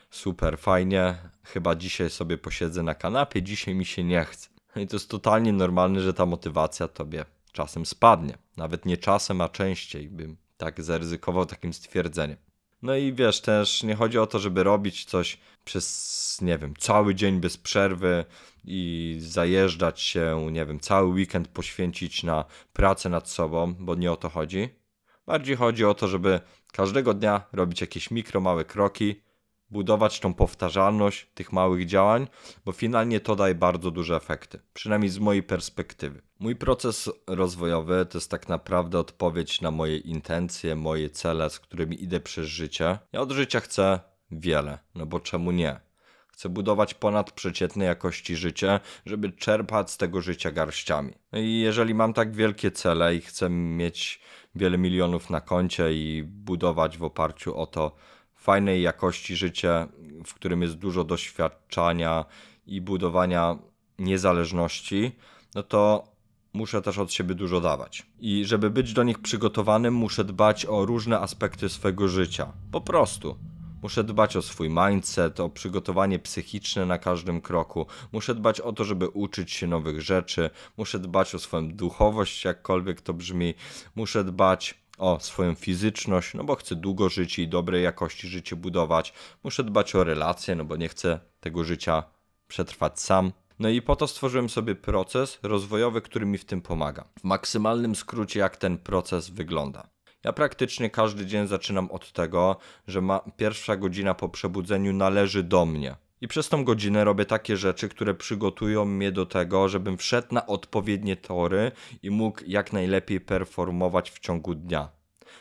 super, 0.09 0.59
fajnie, 0.59 1.15
chyba 1.43 1.75
dzisiaj 1.75 2.09
sobie 2.09 2.37
posiedzę 2.37 2.83
na 2.83 2.95
kanapie, 2.95 3.41
dzisiaj 3.41 3.75
mi 3.75 3.85
się 3.85 4.03
nie 4.03 4.25
chce. 4.25 4.54
I 4.75 4.87
to 4.87 4.95
jest 4.95 5.09
totalnie 5.09 5.53
normalne, 5.53 6.01
że 6.01 6.13
ta 6.13 6.25
motywacja 6.25 6.87
tobie 6.87 7.25
czasem 7.51 7.85
spadnie. 7.85 8.37
Nawet 8.57 8.85
nie 8.85 8.97
czasem, 8.97 9.41
a 9.41 9.49
częściej 9.49 10.09
bym 10.09 10.37
tak 10.57 10.83
zaryzykował 10.83 11.45
takim 11.45 11.73
stwierdzeniem. 11.73 12.37
No 12.81 12.95
i 12.95 13.13
wiesz, 13.13 13.41
też 13.41 13.83
nie 13.83 13.95
chodzi 13.95 14.19
o 14.19 14.27
to, 14.27 14.39
żeby 14.39 14.63
robić 14.63 15.05
coś 15.05 15.37
przez, 15.65 16.37
nie 16.41 16.57
wiem, 16.57 16.73
cały 16.79 17.15
dzień 17.15 17.39
bez 17.39 17.57
przerwy 17.57 18.25
i 18.65 19.17
zajeżdżać 19.19 20.01
się, 20.01 20.47
nie 20.51 20.65
wiem, 20.65 20.79
cały 20.79 21.07
weekend 21.07 21.47
poświęcić 21.47 22.23
na 22.23 22.45
pracę 22.73 23.09
nad 23.09 23.29
sobą, 23.29 23.73
bo 23.79 23.95
nie 23.95 24.11
o 24.11 24.15
to 24.15 24.29
chodzi. 24.29 24.69
Bardziej 25.25 25.55
chodzi 25.55 25.85
o 25.85 25.93
to, 25.93 26.07
żeby 26.07 26.39
każdego 26.71 27.13
dnia 27.13 27.41
robić 27.53 27.81
jakieś 27.81 28.11
mikro, 28.11 28.41
małe 28.41 28.65
kroki, 28.65 29.21
budować 29.69 30.19
tą 30.19 30.33
powtarzalność 30.33 31.27
tych 31.33 31.53
małych 31.53 31.85
działań, 31.85 32.27
bo 32.65 32.71
finalnie 32.71 33.19
to 33.19 33.35
daje 33.35 33.55
bardzo 33.55 33.91
duże 33.91 34.15
efekty, 34.15 34.59
przynajmniej 34.73 35.09
z 35.09 35.19
mojej 35.19 35.43
perspektywy. 35.43 36.21
Mój 36.39 36.55
proces 36.55 37.09
rozwojowy 37.27 38.05
to 38.09 38.17
jest 38.17 38.31
tak 38.31 38.49
naprawdę 38.49 38.99
odpowiedź 38.99 39.61
na 39.61 39.71
moje 39.71 39.97
intencje, 39.97 40.75
moje 40.75 41.09
cele, 41.09 41.49
z 41.49 41.59
którymi 41.59 42.03
idę 42.03 42.19
przez 42.19 42.47
życie. 42.47 42.99
Ja 43.13 43.21
od 43.21 43.31
życia 43.31 43.59
chcę 43.59 43.99
wiele, 44.31 44.79
no 44.95 45.05
bo 45.05 45.19
czemu 45.19 45.51
nie? 45.51 45.79
Chcę 46.27 46.49
budować 46.49 46.93
ponadprzeciętne 46.93 47.85
jakości 47.85 48.35
życie, 48.35 48.79
żeby 49.05 49.31
czerpać 49.31 49.91
z 49.91 49.97
tego 49.97 50.21
życia 50.21 50.51
garściami. 50.51 51.13
No 51.31 51.39
i 51.39 51.59
jeżeli 51.59 51.93
mam 51.93 52.13
tak 52.13 52.35
wielkie 52.35 52.71
cele 52.71 53.15
i 53.15 53.21
chcę 53.21 53.49
mieć 53.49 54.21
wiele 54.55 54.77
milionów 54.77 55.29
na 55.29 55.41
koncie 55.41 55.93
i 55.93 56.23
budować 56.23 56.97
w 56.97 57.03
oparciu 57.03 57.57
o 57.57 57.67
to 57.67 57.95
fajnej 58.45 58.81
jakości 58.81 59.35
życie, 59.35 59.87
w 60.25 60.33
którym 60.33 60.61
jest 60.61 60.75
dużo 60.75 61.03
doświadczania 61.03 62.25
i 62.67 62.81
budowania 62.81 63.57
niezależności, 63.99 65.11
no 65.55 65.63
to 65.63 66.03
muszę 66.53 66.81
też 66.81 66.97
od 66.97 67.13
siebie 67.13 67.35
dużo 67.35 67.61
dawać. 67.61 68.05
I 68.19 68.45
żeby 68.45 68.69
być 68.69 68.93
do 68.93 69.03
nich 69.03 69.19
przygotowanym, 69.19 69.93
muszę 69.93 70.23
dbać 70.23 70.65
o 70.65 70.85
różne 70.85 71.19
aspekty 71.19 71.69
swojego 71.69 72.07
życia. 72.07 72.53
Po 72.71 72.81
prostu 72.81 73.37
Muszę 73.85 74.03
dbać 74.03 74.37
o 74.37 74.41
swój 74.41 74.69
mindset, 74.69 75.39
o 75.39 75.49
przygotowanie 75.49 76.19
psychiczne 76.19 76.85
na 76.85 76.97
każdym 76.97 77.41
kroku. 77.41 77.85
Muszę 78.11 78.35
dbać 78.35 78.61
o 78.61 78.73
to, 78.73 78.83
żeby 78.83 79.09
uczyć 79.09 79.51
się 79.51 79.67
nowych 79.67 80.01
rzeczy. 80.01 80.49
Muszę 80.77 80.99
dbać 80.99 81.35
o 81.35 81.39
swoją 81.39 81.73
duchowość, 81.73 82.45
jakkolwiek 82.45 83.01
to 83.01 83.13
brzmi. 83.13 83.53
Muszę 83.95 84.23
dbać 84.23 84.75
o 84.97 85.19
swoją 85.19 85.55
fizyczność, 85.55 86.33
no 86.33 86.43
bo 86.43 86.55
chcę 86.55 86.75
długo 86.75 87.09
żyć 87.09 87.39
i 87.39 87.47
dobrej 87.47 87.83
jakości 87.83 88.27
życie 88.27 88.55
budować. 88.55 89.13
Muszę 89.43 89.63
dbać 89.63 89.95
o 89.95 90.03
relacje, 90.03 90.55
no 90.55 90.65
bo 90.65 90.75
nie 90.75 90.89
chcę 90.89 91.19
tego 91.39 91.63
życia 91.63 92.03
przetrwać 92.47 92.99
sam. 92.99 93.31
No 93.59 93.69
i 93.69 93.81
po 93.81 93.95
to 93.95 94.07
stworzyłem 94.07 94.49
sobie 94.49 94.75
proces 94.75 95.39
rozwojowy, 95.43 96.01
który 96.01 96.25
mi 96.25 96.37
w 96.37 96.45
tym 96.45 96.61
pomaga. 96.61 97.05
W 97.19 97.23
maksymalnym 97.23 97.95
skrócie, 97.95 98.39
jak 98.39 98.57
ten 98.57 98.77
proces 98.77 99.29
wygląda. 99.29 99.89
Ja 100.23 100.33
praktycznie 100.33 100.89
każdy 100.89 101.25
dzień 101.25 101.47
zaczynam 101.47 101.91
od 101.91 102.11
tego, 102.11 102.57
że 102.87 103.01
ma, 103.01 103.19
pierwsza 103.37 103.77
godzina 103.77 104.13
po 104.13 104.29
przebudzeniu 104.29 104.93
należy 104.93 105.43
do 105.43 105.65
mnie. 105.65 105.95
I 106.25 106.27
przez 106.27 106.49
tą 106.49 106.63
godzinę 106.63 107.03
robię 107.03 107.25
takie 107.25 107.57
rzeczy, 107.57 107.89
które 107.89 108.13
przygotują 108.13 108.85
mnie 108.85 109.11
do 109.11 109.25
tego, 109.25 109.69
żebym 109.69 109.97
wszedł 109.97 110.27
na 110.31 110.45
odpowiednie 110.45 111.15
tory 111.15 111.71
i 112.03 112.11
mógł 112.11 112.41
jak 112.47 112.73
najlepiej 112.73 113.21
performować 113.21 114.11
w 114.11 114.19
ciągu 114.19 114.55
dnia. 114.55 114.89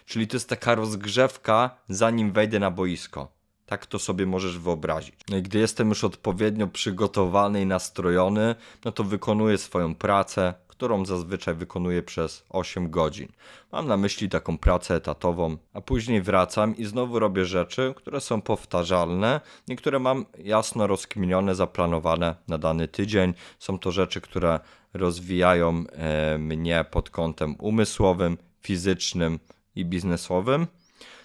Czyli 0.07 0.27
to 0.27 0.37
jest 0.37 0.49
taka 0.49 0.75
rozgrzewka, 0.75 1.77
zanim 1.89 2.33
wejdę 2.33 2.59
na 2.59 2.71
boisko. 2.71 3.33
Tak 3.67 3.87
to 3.87 3.99
sobie 3.99 4.27
możesz 4.27 4.59
wyobrazić. 4.59 5.15
No 5.29 5.37
i 5.37 5.43
gdy 5.43 5.59
jestem 5.59 5.89
już 5.89 6.05
odpowiednio 6.05 6.69
przygotowany 6.69 7.63
i 7.63 7.67
nastrojony, 7.67 8.55
no 8.85 8.93
to 8.93 9.05
wykonuję 9.05 9.59
swoją 9.59 9.95
pracę, 9.95 10.55
którą 10.77 11.07
zazwyczaj 11.07 11.55
wykonuję 11.55 12.03
przez 12.03 12.45
8 12.49 12.91
godzin. 12.91 13.29
Mam 13.73 13.87
na 13.87 13.97
myśli 13.97 14.29
taką 14.29 14.59
pracę 14.59 14.95
etatową, 14.95 15.57
a 15.73 15.81
później 15.81 16.23
wracam 16.23 16.77
i 16.77 16.85
znowu 16.85 17.19
robię 17.19 17.45
rzeczy, 17.45 17.95
które 17.97 18.21
są 18.21 18.43
powtarzalne, 18.43 19.41
niektóre 19.69 19.99
mam 19.99 20.25
jasno 20.39 20.87
rozkminione, 20.87 21.55
zaplanowane 21.55 22.35
na 22.49 22.59
dany 22.59 22.89
tydzień. 22.89 23.35
Są 23.59 23.79
to 23.79 23.93
rzeczy, 23.93 24.21
które 24.21 24.61
rozwijają 24.95 25.85
e, 25.93 26.39
mnie 26.39 26.85
pod 26.91 27.11
kątem 27.11 27.57
umysłowym, 27.59 28.39
fizycznym 28.61 29.39
i 29.77 29.85
biznesowym. 29.85 30.67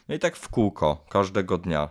No 0.10 0.16
i 0.16 0.20
tak 0.20 0.36
w 0.36 0.50
kółko, 0.50 1.06
każdego 1.10 1.58
dnia. 1.58 1.90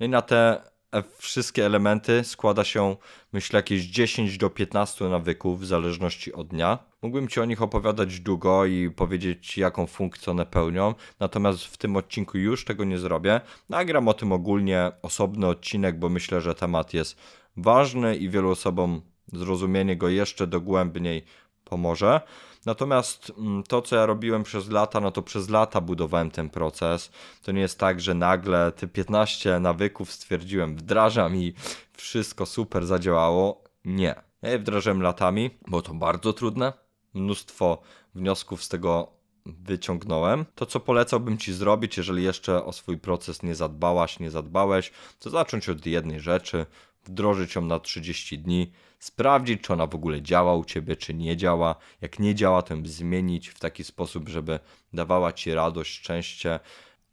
No 0.00 0.06
i 0.06 0.08
na 0.08 0.22
te 0.22 0.71
wszystkie 1.18 1.66
elementy 1.66 2.24
składa 2.24 2.64
się, 2.64 2.96
myślę, 3.32 3.58
jakieś 3.58 3.82
10 3.82 4.38
do 4.38 4.50
15 4.50 5.04
nawyków 5.04 5.60
w 5.60 5.66
zależności 5.66 6.32
od 6.32 6.48
dnia. 6.48 6.78
Mógłbym 7.02 7.28
Ci 7.28 7.40
o 7.40 7.44
nich 7.44 7.62
opowiadać 7.62 8.20
długo 8.20 8.66
i 8.66 8.90
powiedzieć, 8.90 9.58
jaką 9.58 9.86
funkcję 9.86 10.30
one 10.30 10.46
pełnią, 10.46 10.94
natomiast 11.20 11.64
w 11.64 11.76
tym 11.76 11.96
odcinku 11.96 12.38
już 12.38 12.64
tego 12.64 12.84
nie 12.84 12.98
zrobię. 12.98 13.40
Nagram 13.68 14.08
o 14.08 14.14
tym 14.14 14.32
ogólnie 14.32 14.92
osobny 15.02 15.46
odcinek, 15.46 15.98
bo 15.98 16.08
myślę, 16.08 16.40
że 16.40 16.54
temat 16.54 16.94
jest 16.94 17.16
ważny 17.56 18.16
i 18.16 18.28
wielu 18.28 18.50
osobom 18.50 19.02
zrozumienie 19.32 19.96
go 19.96 20.08
jeszcze 20.08 20.46
dogłębniej 20.46 21.24
pomoże. 21.64 22.20
Natomiast 22.66 23.32
mm, 23.38 23.62
to, 23.62 23.82
co 23.82 23.96
ja 23.96 24.06
robiłem 24.06 24.42
przez 24.42 24.70
lata, 24.70 25.00
no 25.00 25.10
to 25.10 25.22
przez 25.22 25.48
lata 25.48 25.80
budowałem 25.80 26.30
ten 26.30 26.50
proces. 26.50 27.10
To 27.42 27.52
nie 27.52 27.60
jest 27.60 27.78
tak, 27.78 28.00
że 28.00 28.14
nagle 28.14 28.72
te 28.72 28.86
15 28.86 29.60
nawyków 29.60 30.12
stwierdziłem, 30.12 30.76
wdrażam 30.76 31.36
i 31.36 31.54
wszystko 31.92 32.46
super 32.46 32.86
zadziałało. 32.86 33.64
Nie. 33.84 34.14
Ja 34.42 34.50
je 34.50 34.58
wdrażałem 34.58 35.02
latami, 35.02 35.50
bo 35.68 35.82
to 35.82 35.94
bardzo 35.94 36.32
trudne. 36.32 36.72
Mnóstwo 37.14 37.82
wniosków 38.14 38.64
z 38.64 38.68
tego 38.68 39.12
wyciągnąłem. 39.46 40.44
To, 40.54 40.66
co 40.66 40.80
polecałbym 40.80 41.38
Ci 41.38 41.52
zrobić, 41.52 41.96
jeżeli 41.96 42.22
jeszcze 42.22 42.64
o 42.64 42.72
swój 42.72 42.98
proces 42.98 43.42
nie 43.42 43.54
zadbałaś, 43.54 44.20
nie 44.20 44.30
zadbałeś, 44.30 44.92
to 45.18 45.30
zacząć 45.30 45.68
od 45.68 45.86
jednej 45.86 46.20
rzeczy, 46.20 46.66
wdrożyć 47.04 47.54
ją 47.54 47.62
na 47.62 47.80
30 47.80 48.38
dni, 48.38 48.72
sprawdzić, 49.02 49.62
czy 49.62 49.72
ona 49.72 49.86
w 49.86 49.94
ogóle 49.94 50.22
działa 50.22 50.54
u 50.54 50.64
ciebie, 50.64 50.96
czy 50.96 51.14
nie 51.14 51.36
działa. 51.36 51.74
Jak 52.00 52.18
nie 52.18 52.34
działa, 52.34 52.62
to 52.62 52.74
ją 52.74 52.82
zmienić 52.86 53.48
w 53.48 53.58
taki 53.58 53.84
sposób, 53.84 54.28
żeby 54.28 54.58
dawała 54.92 55.32
ci 55.32 55.54
radość, 55.54 55.92
szczęście. 55.92 56.60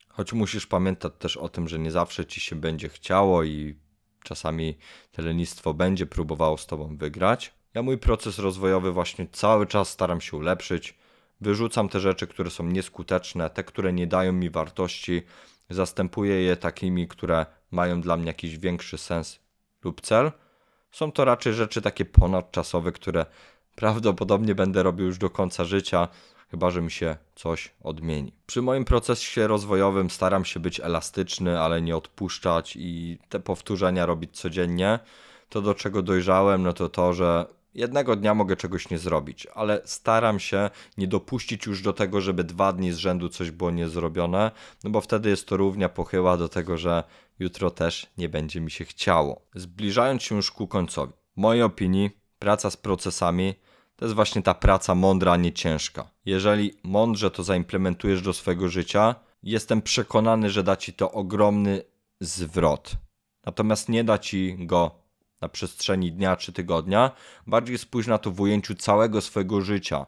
Choć 0.07 0.33
musisz 0.33 0.67
pamiętać 0.67 1.13
też 1.19 1.37
o 1.37 1.49
tym, 1.49 1.67
że 1.67 1.79
nie 1.79 1.91
zawsze 1.91 2.25
ci 2.25 2.41
się 2.41 2.55
będzie 2.55 2.89
chciało 2.89 3.43
i 3.43 3.75
czasami 4.23 4.77
to 5.11 5.21
lenistwo 5.21 5.73
będzie 5.73 6.05
próbowało 6.05 6.57
z 6.57 6.65
tobą 6.65 6.97
wygrać. 6.97 7.53
Ja 7.73 7.81
mój 7.81 7.97
proces 7.97 8.39
rozwojowy 8.39 8.91
właśnie 8.91 9.27
cały 9.31 9.67
czas 9.67 9.89
staram 9.89 10.21
się 10.21 10.37
ulepszyć. 10.37 10.97
Wyrzucam 11.41 11.89
te 11.89 11.99
rzeczy, 11.99 12.27
które 12.27 12.49
są 12.49 12.63
nieskuteczne, 12.63 13.49
te, 13.49 13.63
które 13.63 13.93
nie 13.93 14.07
dają 14.07 14.33
mi 14.33 14.49
wartości, 14.49 15.21
zastępuję 15.69 16.41
je 16.41 16.55
takimi, 16.55 17.07
które 17.07 17.45
mają 17.71 18.01
dla 18.01 18.17
mnie 18.17 18.27
jakiś 18.27 18.57
większy 18.57 18.97
sens 18.97 19.39
lub 19.83 20.01
cel. 20.01 20.31
Są 20.91 21.11
to 21.11 21.25
raczej 21.25 21.53
rzeczy 21.53 21.81
takie 21.81 22.05
ponadczasowe, 22.05 22.91
które 22.91 23.25
prawdopodobnie 23.75 24.55
będę 24.55 24.83
robił 24.83 25.05
już 25.05 25.17
do 25.17 25.29
końca 25.29 25.65
życia, 25.65 26.07
chyba 26.51 26.71
że 26.71 26.81
mi 26.81 26.91
się 26.91 27.17
coś 27.35 27.71
odmieni. 27.83 28.33
Przy 28.45 28.61
moim 28.61 28.85
procesie 28.85 29.47
rozwojowym 29.47 30.09
staram 30.09 30.45
się 30.45 30.59
być 30.59 30.79
elastyczny, 30.79 31.59
ale 31.59 31.81
nie 31.81 31.97
odpuszczać 31.97 32.75
i 32.79 33.17
te 33.29 33.39
powtórzenia 33.39 34.05
robić 34.05 34.39
codziennie. 34.39 34.99
To 35.49 35.61
do 35.61 35.75
czego 35.75 36.01
dojrzałem, 36.01 36.63
no 36.63 36.73
to 36.73 36.89
to, 36.89 37.13
że 37.13 37.45
jednego 37.75 38.15
dnia 38.15 38.33
mogę 38.33 38.55
czegoś 38.55 38.89
nie 38.89 38.97
zrobić, 38.97 39.47
ale 39.53 39.81
staram 39.85 40.39
się 40.39 40.69
nie 40.97 41.07
dopuścić 41.07 41.65
już 41.65 41.81
do 41.81 41.93
tego, 41.93 42.21
żeby 42.21 42.43
dwa 42.43 42.73
dni 42.73 42.91
z 42.91 42.97
rzędu 42.97 43.29
coś 43.29 43.51
było 43.51 43.71
niezrobione, 43.71 44.51
no 44.83 44.89
bo 44.89 45.01
wtedy 45.01 45.29
jest 45.29 45.47
to 45.47 45.57
równia 45.57 45.89
pochyła 45.89 46.37
do 46.37 46.49
tego, 46.49 46.77
że 46.77 47.03
jutro 47.39 47.71
też 47.71 48.07
nie 48.17 48.29
będzie 48.29 48.61
mi 48.61 48.71
się 48.71 48.85
chciało. 48.85 49.41
Zbliżając 49.55 50.23
się 50.23 50.35
już 50.35 50.51
ku 50.51 50.67
końcowi, 50.67 51.13
w 51.37 51.41
mojej 51.41 51.63
opinii 51.63 52.09
praca 52.39 52.69
z 52.69 52.77
procesami 52.77 53.53
to 53.95 54.05
jest 54.05 54.15
właśnie 54.15 54.41
ta 54.41 54.53
praca 54.53 54.95
mądra, 54.95 55.31
a 55.31 55.37
nie 55.37 55.53
ciężka. 55.53 56.11
Jeżeli 56.25 56.73
mądrze 56.83 57.31
to 57.31 57.43
zaimplementujesz 57.43 58.21
do 58.21 58.33
swojego 58.33 58.69
życia, 58.69 59.15
jestem 59.43 59.81
przekonany, 59.81 60.49
że 60.49 60.63
da 60.63 60.75
ci 60.75 60.93
to 60.93 61.11
ogromny 61.11 61.81
zwrot. 62.19 62.91
Natomiast 63.45 63.89
nie 63.89 64.03
da 64.03 64.17
ci 64.17 64.55
go 64.59 64.91
na 65.41 65.49
przestrzeni 65.49 66.11
dnia 66.11 66.35
czy 66.35 66.53
tygodnia, 66.53 67.11
bardziej 67.47 67.77
spójrz 67.77 68.07
na 68.07 68.17
to 68.17 68.31
w 68.31 68.41
ujęciu 68.41 68.75
całego 68.75 69.21
swojego 69.21 69.61
życia, 69.61 70.05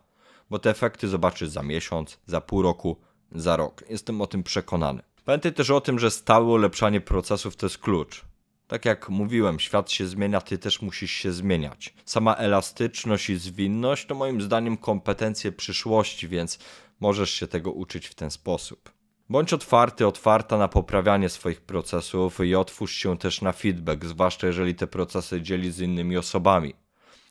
bo 0.50 0.60
te 0.60 0.70
efekty 0.70 1.08
zobaczysz 1.08 1.50
za 1.50 1.64
miesiąc, 1.64 2.20
za 2.26 2.42
pół 2.42 2.62
roku, 2.62 2.98
za 3.32 3.56
rok. 3.56 3.84
Jestem 3.90 4.22
o 4.22 4.28
tym 4.28 4.44
przekonany. 4.44 5.04
Pamiętaj 5.32 5.54
też 5.54 5.70
o 5.70 5.82
tym, 5.82 6.00
że 6.00 6.12
stałe 6.12 6.46
ulepszanie 6.46 7.02
procesów 7.02 7.56
to 7.56 7.66
jest 7.66 7.78
klucz. 7.78 8.26
Tak 8.68 8.86
jak 8.86 9.10
mówiłem, 9.10 9.60
świat 9.60 9.92
się 9.92 10.08
zmienia, 10.08 10.42
ty 10.42 10.58
też 10.58 10.82
musisz 10.82 11.12
się 11.12 11.32
zmieniać. 11.32 11.94
Sama 12.06 12.36
elastyczność 12.36 13.30
i 13.30 13.38
zwinność 13.38 14.06
to 14.06 14.16
moim 14.16 14.42
zdaniem 14.42 14.78
kompetencje 14.78 15.52
przyszłości, 15.52 16.28
więc 16.28 16.60
możesz 17.00 17.32
się 17.32 17.48
tego 17.48 17.72
uczyć 17.72 18.08
w 18.08 18.16
ten 18.16 18.32
sposób. 18.32 18.92
Bądź 19.30 19.54
otwarty, 19.54 20.08
otwarta 20.08 20.58
na 20.58 20.68
poprawianie 20.68 21.30
swoich 21.30 21.62
procesów 21.62 22.40
i 22.40 22.56
otwórz 22.56 22.96
się 22.96 23.18
też 23.18 23.42
na 23.42 23.52
feedback, 23.52 24.06
zwłaszcza 24.06 24.48
jeżeli 24.48 24.76
te 24.76 24.88
procesy 24.88 25.42
dzieli 25.42 25.72
z 25.72 25.80
innymi 25.80 26.18
osobami. 26.18 26.74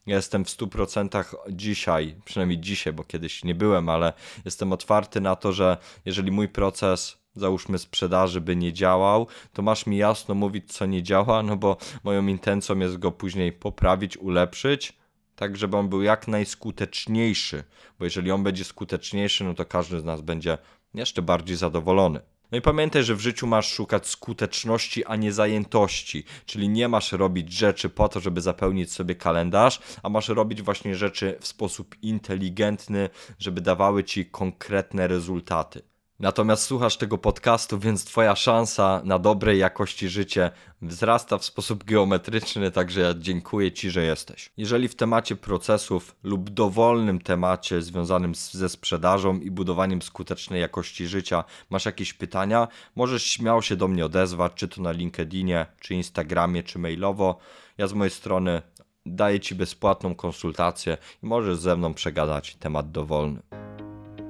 Ja 0.06 0.16
jestem 0.16 0.44
w 0.44 0.48
100% 0.48 1.24
dzisiaj, 1.50 2.16
przynajmniej 2.24 2.60
dzisiaj, 2.60 2.92
bo 2.92 3.04
kiedyś 3.04 3.44
nie 3.44 3.54
byłem, 3.54 3.88
ale 3.88 4.12
jestem 4.44 4.72
otwarty 4.72 5.20
na 5.20 5.36
to, 5.36 5.52
że 5.52 5.76
jeżeli 6.04 6.30
mój 6.30 6.48
proces 6.48 7.19
załóżmy 7.34 7.78
sprzedaży 7.78 8.40
by 8.40 8.56
nie 8.56 8.72
działał, 8.72 9.26
to 9.52 9.62
masz 9.62 9.86
mi 9.86 9.96
jasno 9.96 10.34
mówić, 10.34 10.72
co 10.72 10.86
nie 10.86 11.02
działa, 11.02 11.42
no 11.42 11.56
bo 11.56 11.76
moją 12.04 12.26
intencją 12.26 12.78
jest 12.78 12.98
go 12.98 13.12
później 13.12 13.52
poprawić, 13.52 14.16
ulepszyć, 14.16 14.92
tak 15.36 15.56
żeby 15.56 15.76
on 15.76 15.88
był 15.88 16.02
jak 16.02 16.28
najskuteczniejszy, 16.28 17.64
bo 17.98 18.04
jeżeli 18.04 18.30
on 18.30 18.42
będzie 18.42 18.64
skuteczniejszy, 18.64 19.44
no 19.44 19.54
to 19.54 19.64
każdy 19.64 20.00
z 20.00 20.04
nas 20.04 20.20
będzie 20.20 20.58
jeszcze 20.94 21.22
bardziej 21.22 21.56
zadowolony. 21.56 22.20
No 22.52 22.58
i 22.58 22.60
pamiętaj, 22.60 23.04
że 23.04 23.14
w 23.14 23.20
życiu 23.20 23.46
masz 23.46 23.72
szukać 23.72 24.06
skuteczności, 24.06 25.04
a 25.04 25.16
nie 25.16 25.32
zajętości, 25.32 26.24
czyli 26.46 26.68
nie 26.68 26.88
masz 26.88 27.12
robić 27.12 27.52
rzeczy 27.52 27.88
po 27.88 28.08
to, 28.08 28.20
żeby 28.20 28.40
zapełnić 28.40 28.92
sobie 28.92 29.14
kalendarz, 29.14 29.80
a 30.02 30.08
masz 30.08 30.28
robić 30.28 30.62
właśnie 30.62 30.94
rzeczy 30.94 31.36
w 31.40 31.46
sposób 31.46 31.96
inteligentny, 32.02 33.08
żeby 33.38 33.60
dawały 33.60 34.04
ci 34.04 34.26
konkretne 34.26 35.08
rezultaty. 35.08 35.89
Natomiast 36.20 36.62
słuchasz 36.62 36.96
tego 36.96 37.18
podcastu, 37.18 37.78
więc 37.78 38.04
Twoja 38.04 38.36
szansa 38.36 39.00
na 39.04 39.18
dobrej 39.18 39.58
jakości 39.58 40.08
życie 40.08 40.50
wzrasta 40.82 41.38
w 41.38 41.44
sposób 41.44 41.84
geometryczny, 41.84 42.70
także 42.70 43.00
ja 43.00 43.14
dziękuję 43.18 43.72
Ci, 43.72 43.90
że 43.90 44.04
jesteś. 44.04 44.50
Jeżeli 44.56 44.88
w 44.88 44.94
temacie 44.94 45.36
procesów 45.36 46.16
lub 46.22 46.50
dowolnym 46.50 47.20
temacie 47.20 47.82
związanym 47.82 48.34
ze 48.34 48.68
sprzedażą 48.68 49.40
i 49.40 49.50
budowaniem 49.50 50.02
skutecznej 50.02 50.60
jakości 50.60 51.06
życia 51.06 51.44
masz 51.70 51.84
jakieś 51.84 52.14
pytania, 52.14 52.68
możesz 52.96 53.22
śmiało 53.24 53.62
się 53.62 53.76
do 53.76 53.88
mnie 53.88 54.06
odezwać, 54.06 54.52
czy 54.54 54.68
to 54.68 54.82
na 54.82 54.92
LinkedInie, 54.92 55.66
czy 55.80 55.94
Instagramie, 55.94 56.62
czy 56.62 56.78
mailowo. 56.78 57.38
Ja 57.78 57.86
z 57.86 57.92
mojej 57.92 58.10
strony 58.10 58.62
daję 59.06 59.40
Ci 59.40 59.54
bezpłatną 59.54 60.14
konsultację 60.14 60.98
i 61.22 61.26
możesz 61.26 61.58
ze 61.58 61.76
mną 61.76 61.94
przegadać 61.94 62.54
temat 62.54 62.90
dowolny. 62.90 63.69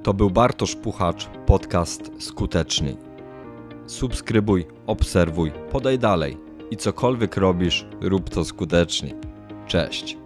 To 0.03 0.13
był 0.13 0.29
Bartosz 0.29 0.75
Puchacz, 0.75 1.29
podcast 1.45 2.11
Skuteczny. 2.19 2.97
Subskrybuj, 3.87 4.67
obserwuj, 4.87 5.51
podaj 5.71 5.99
dalej 5.99 6.37
i 6.71 6.77
cokolwiek 6.77 7.37
robisz, 7.37 7.85
rób 8.01 8.29
to 8.29 8.45
skutecznie. 8.45 9.15
Cześć. 9.67 10.20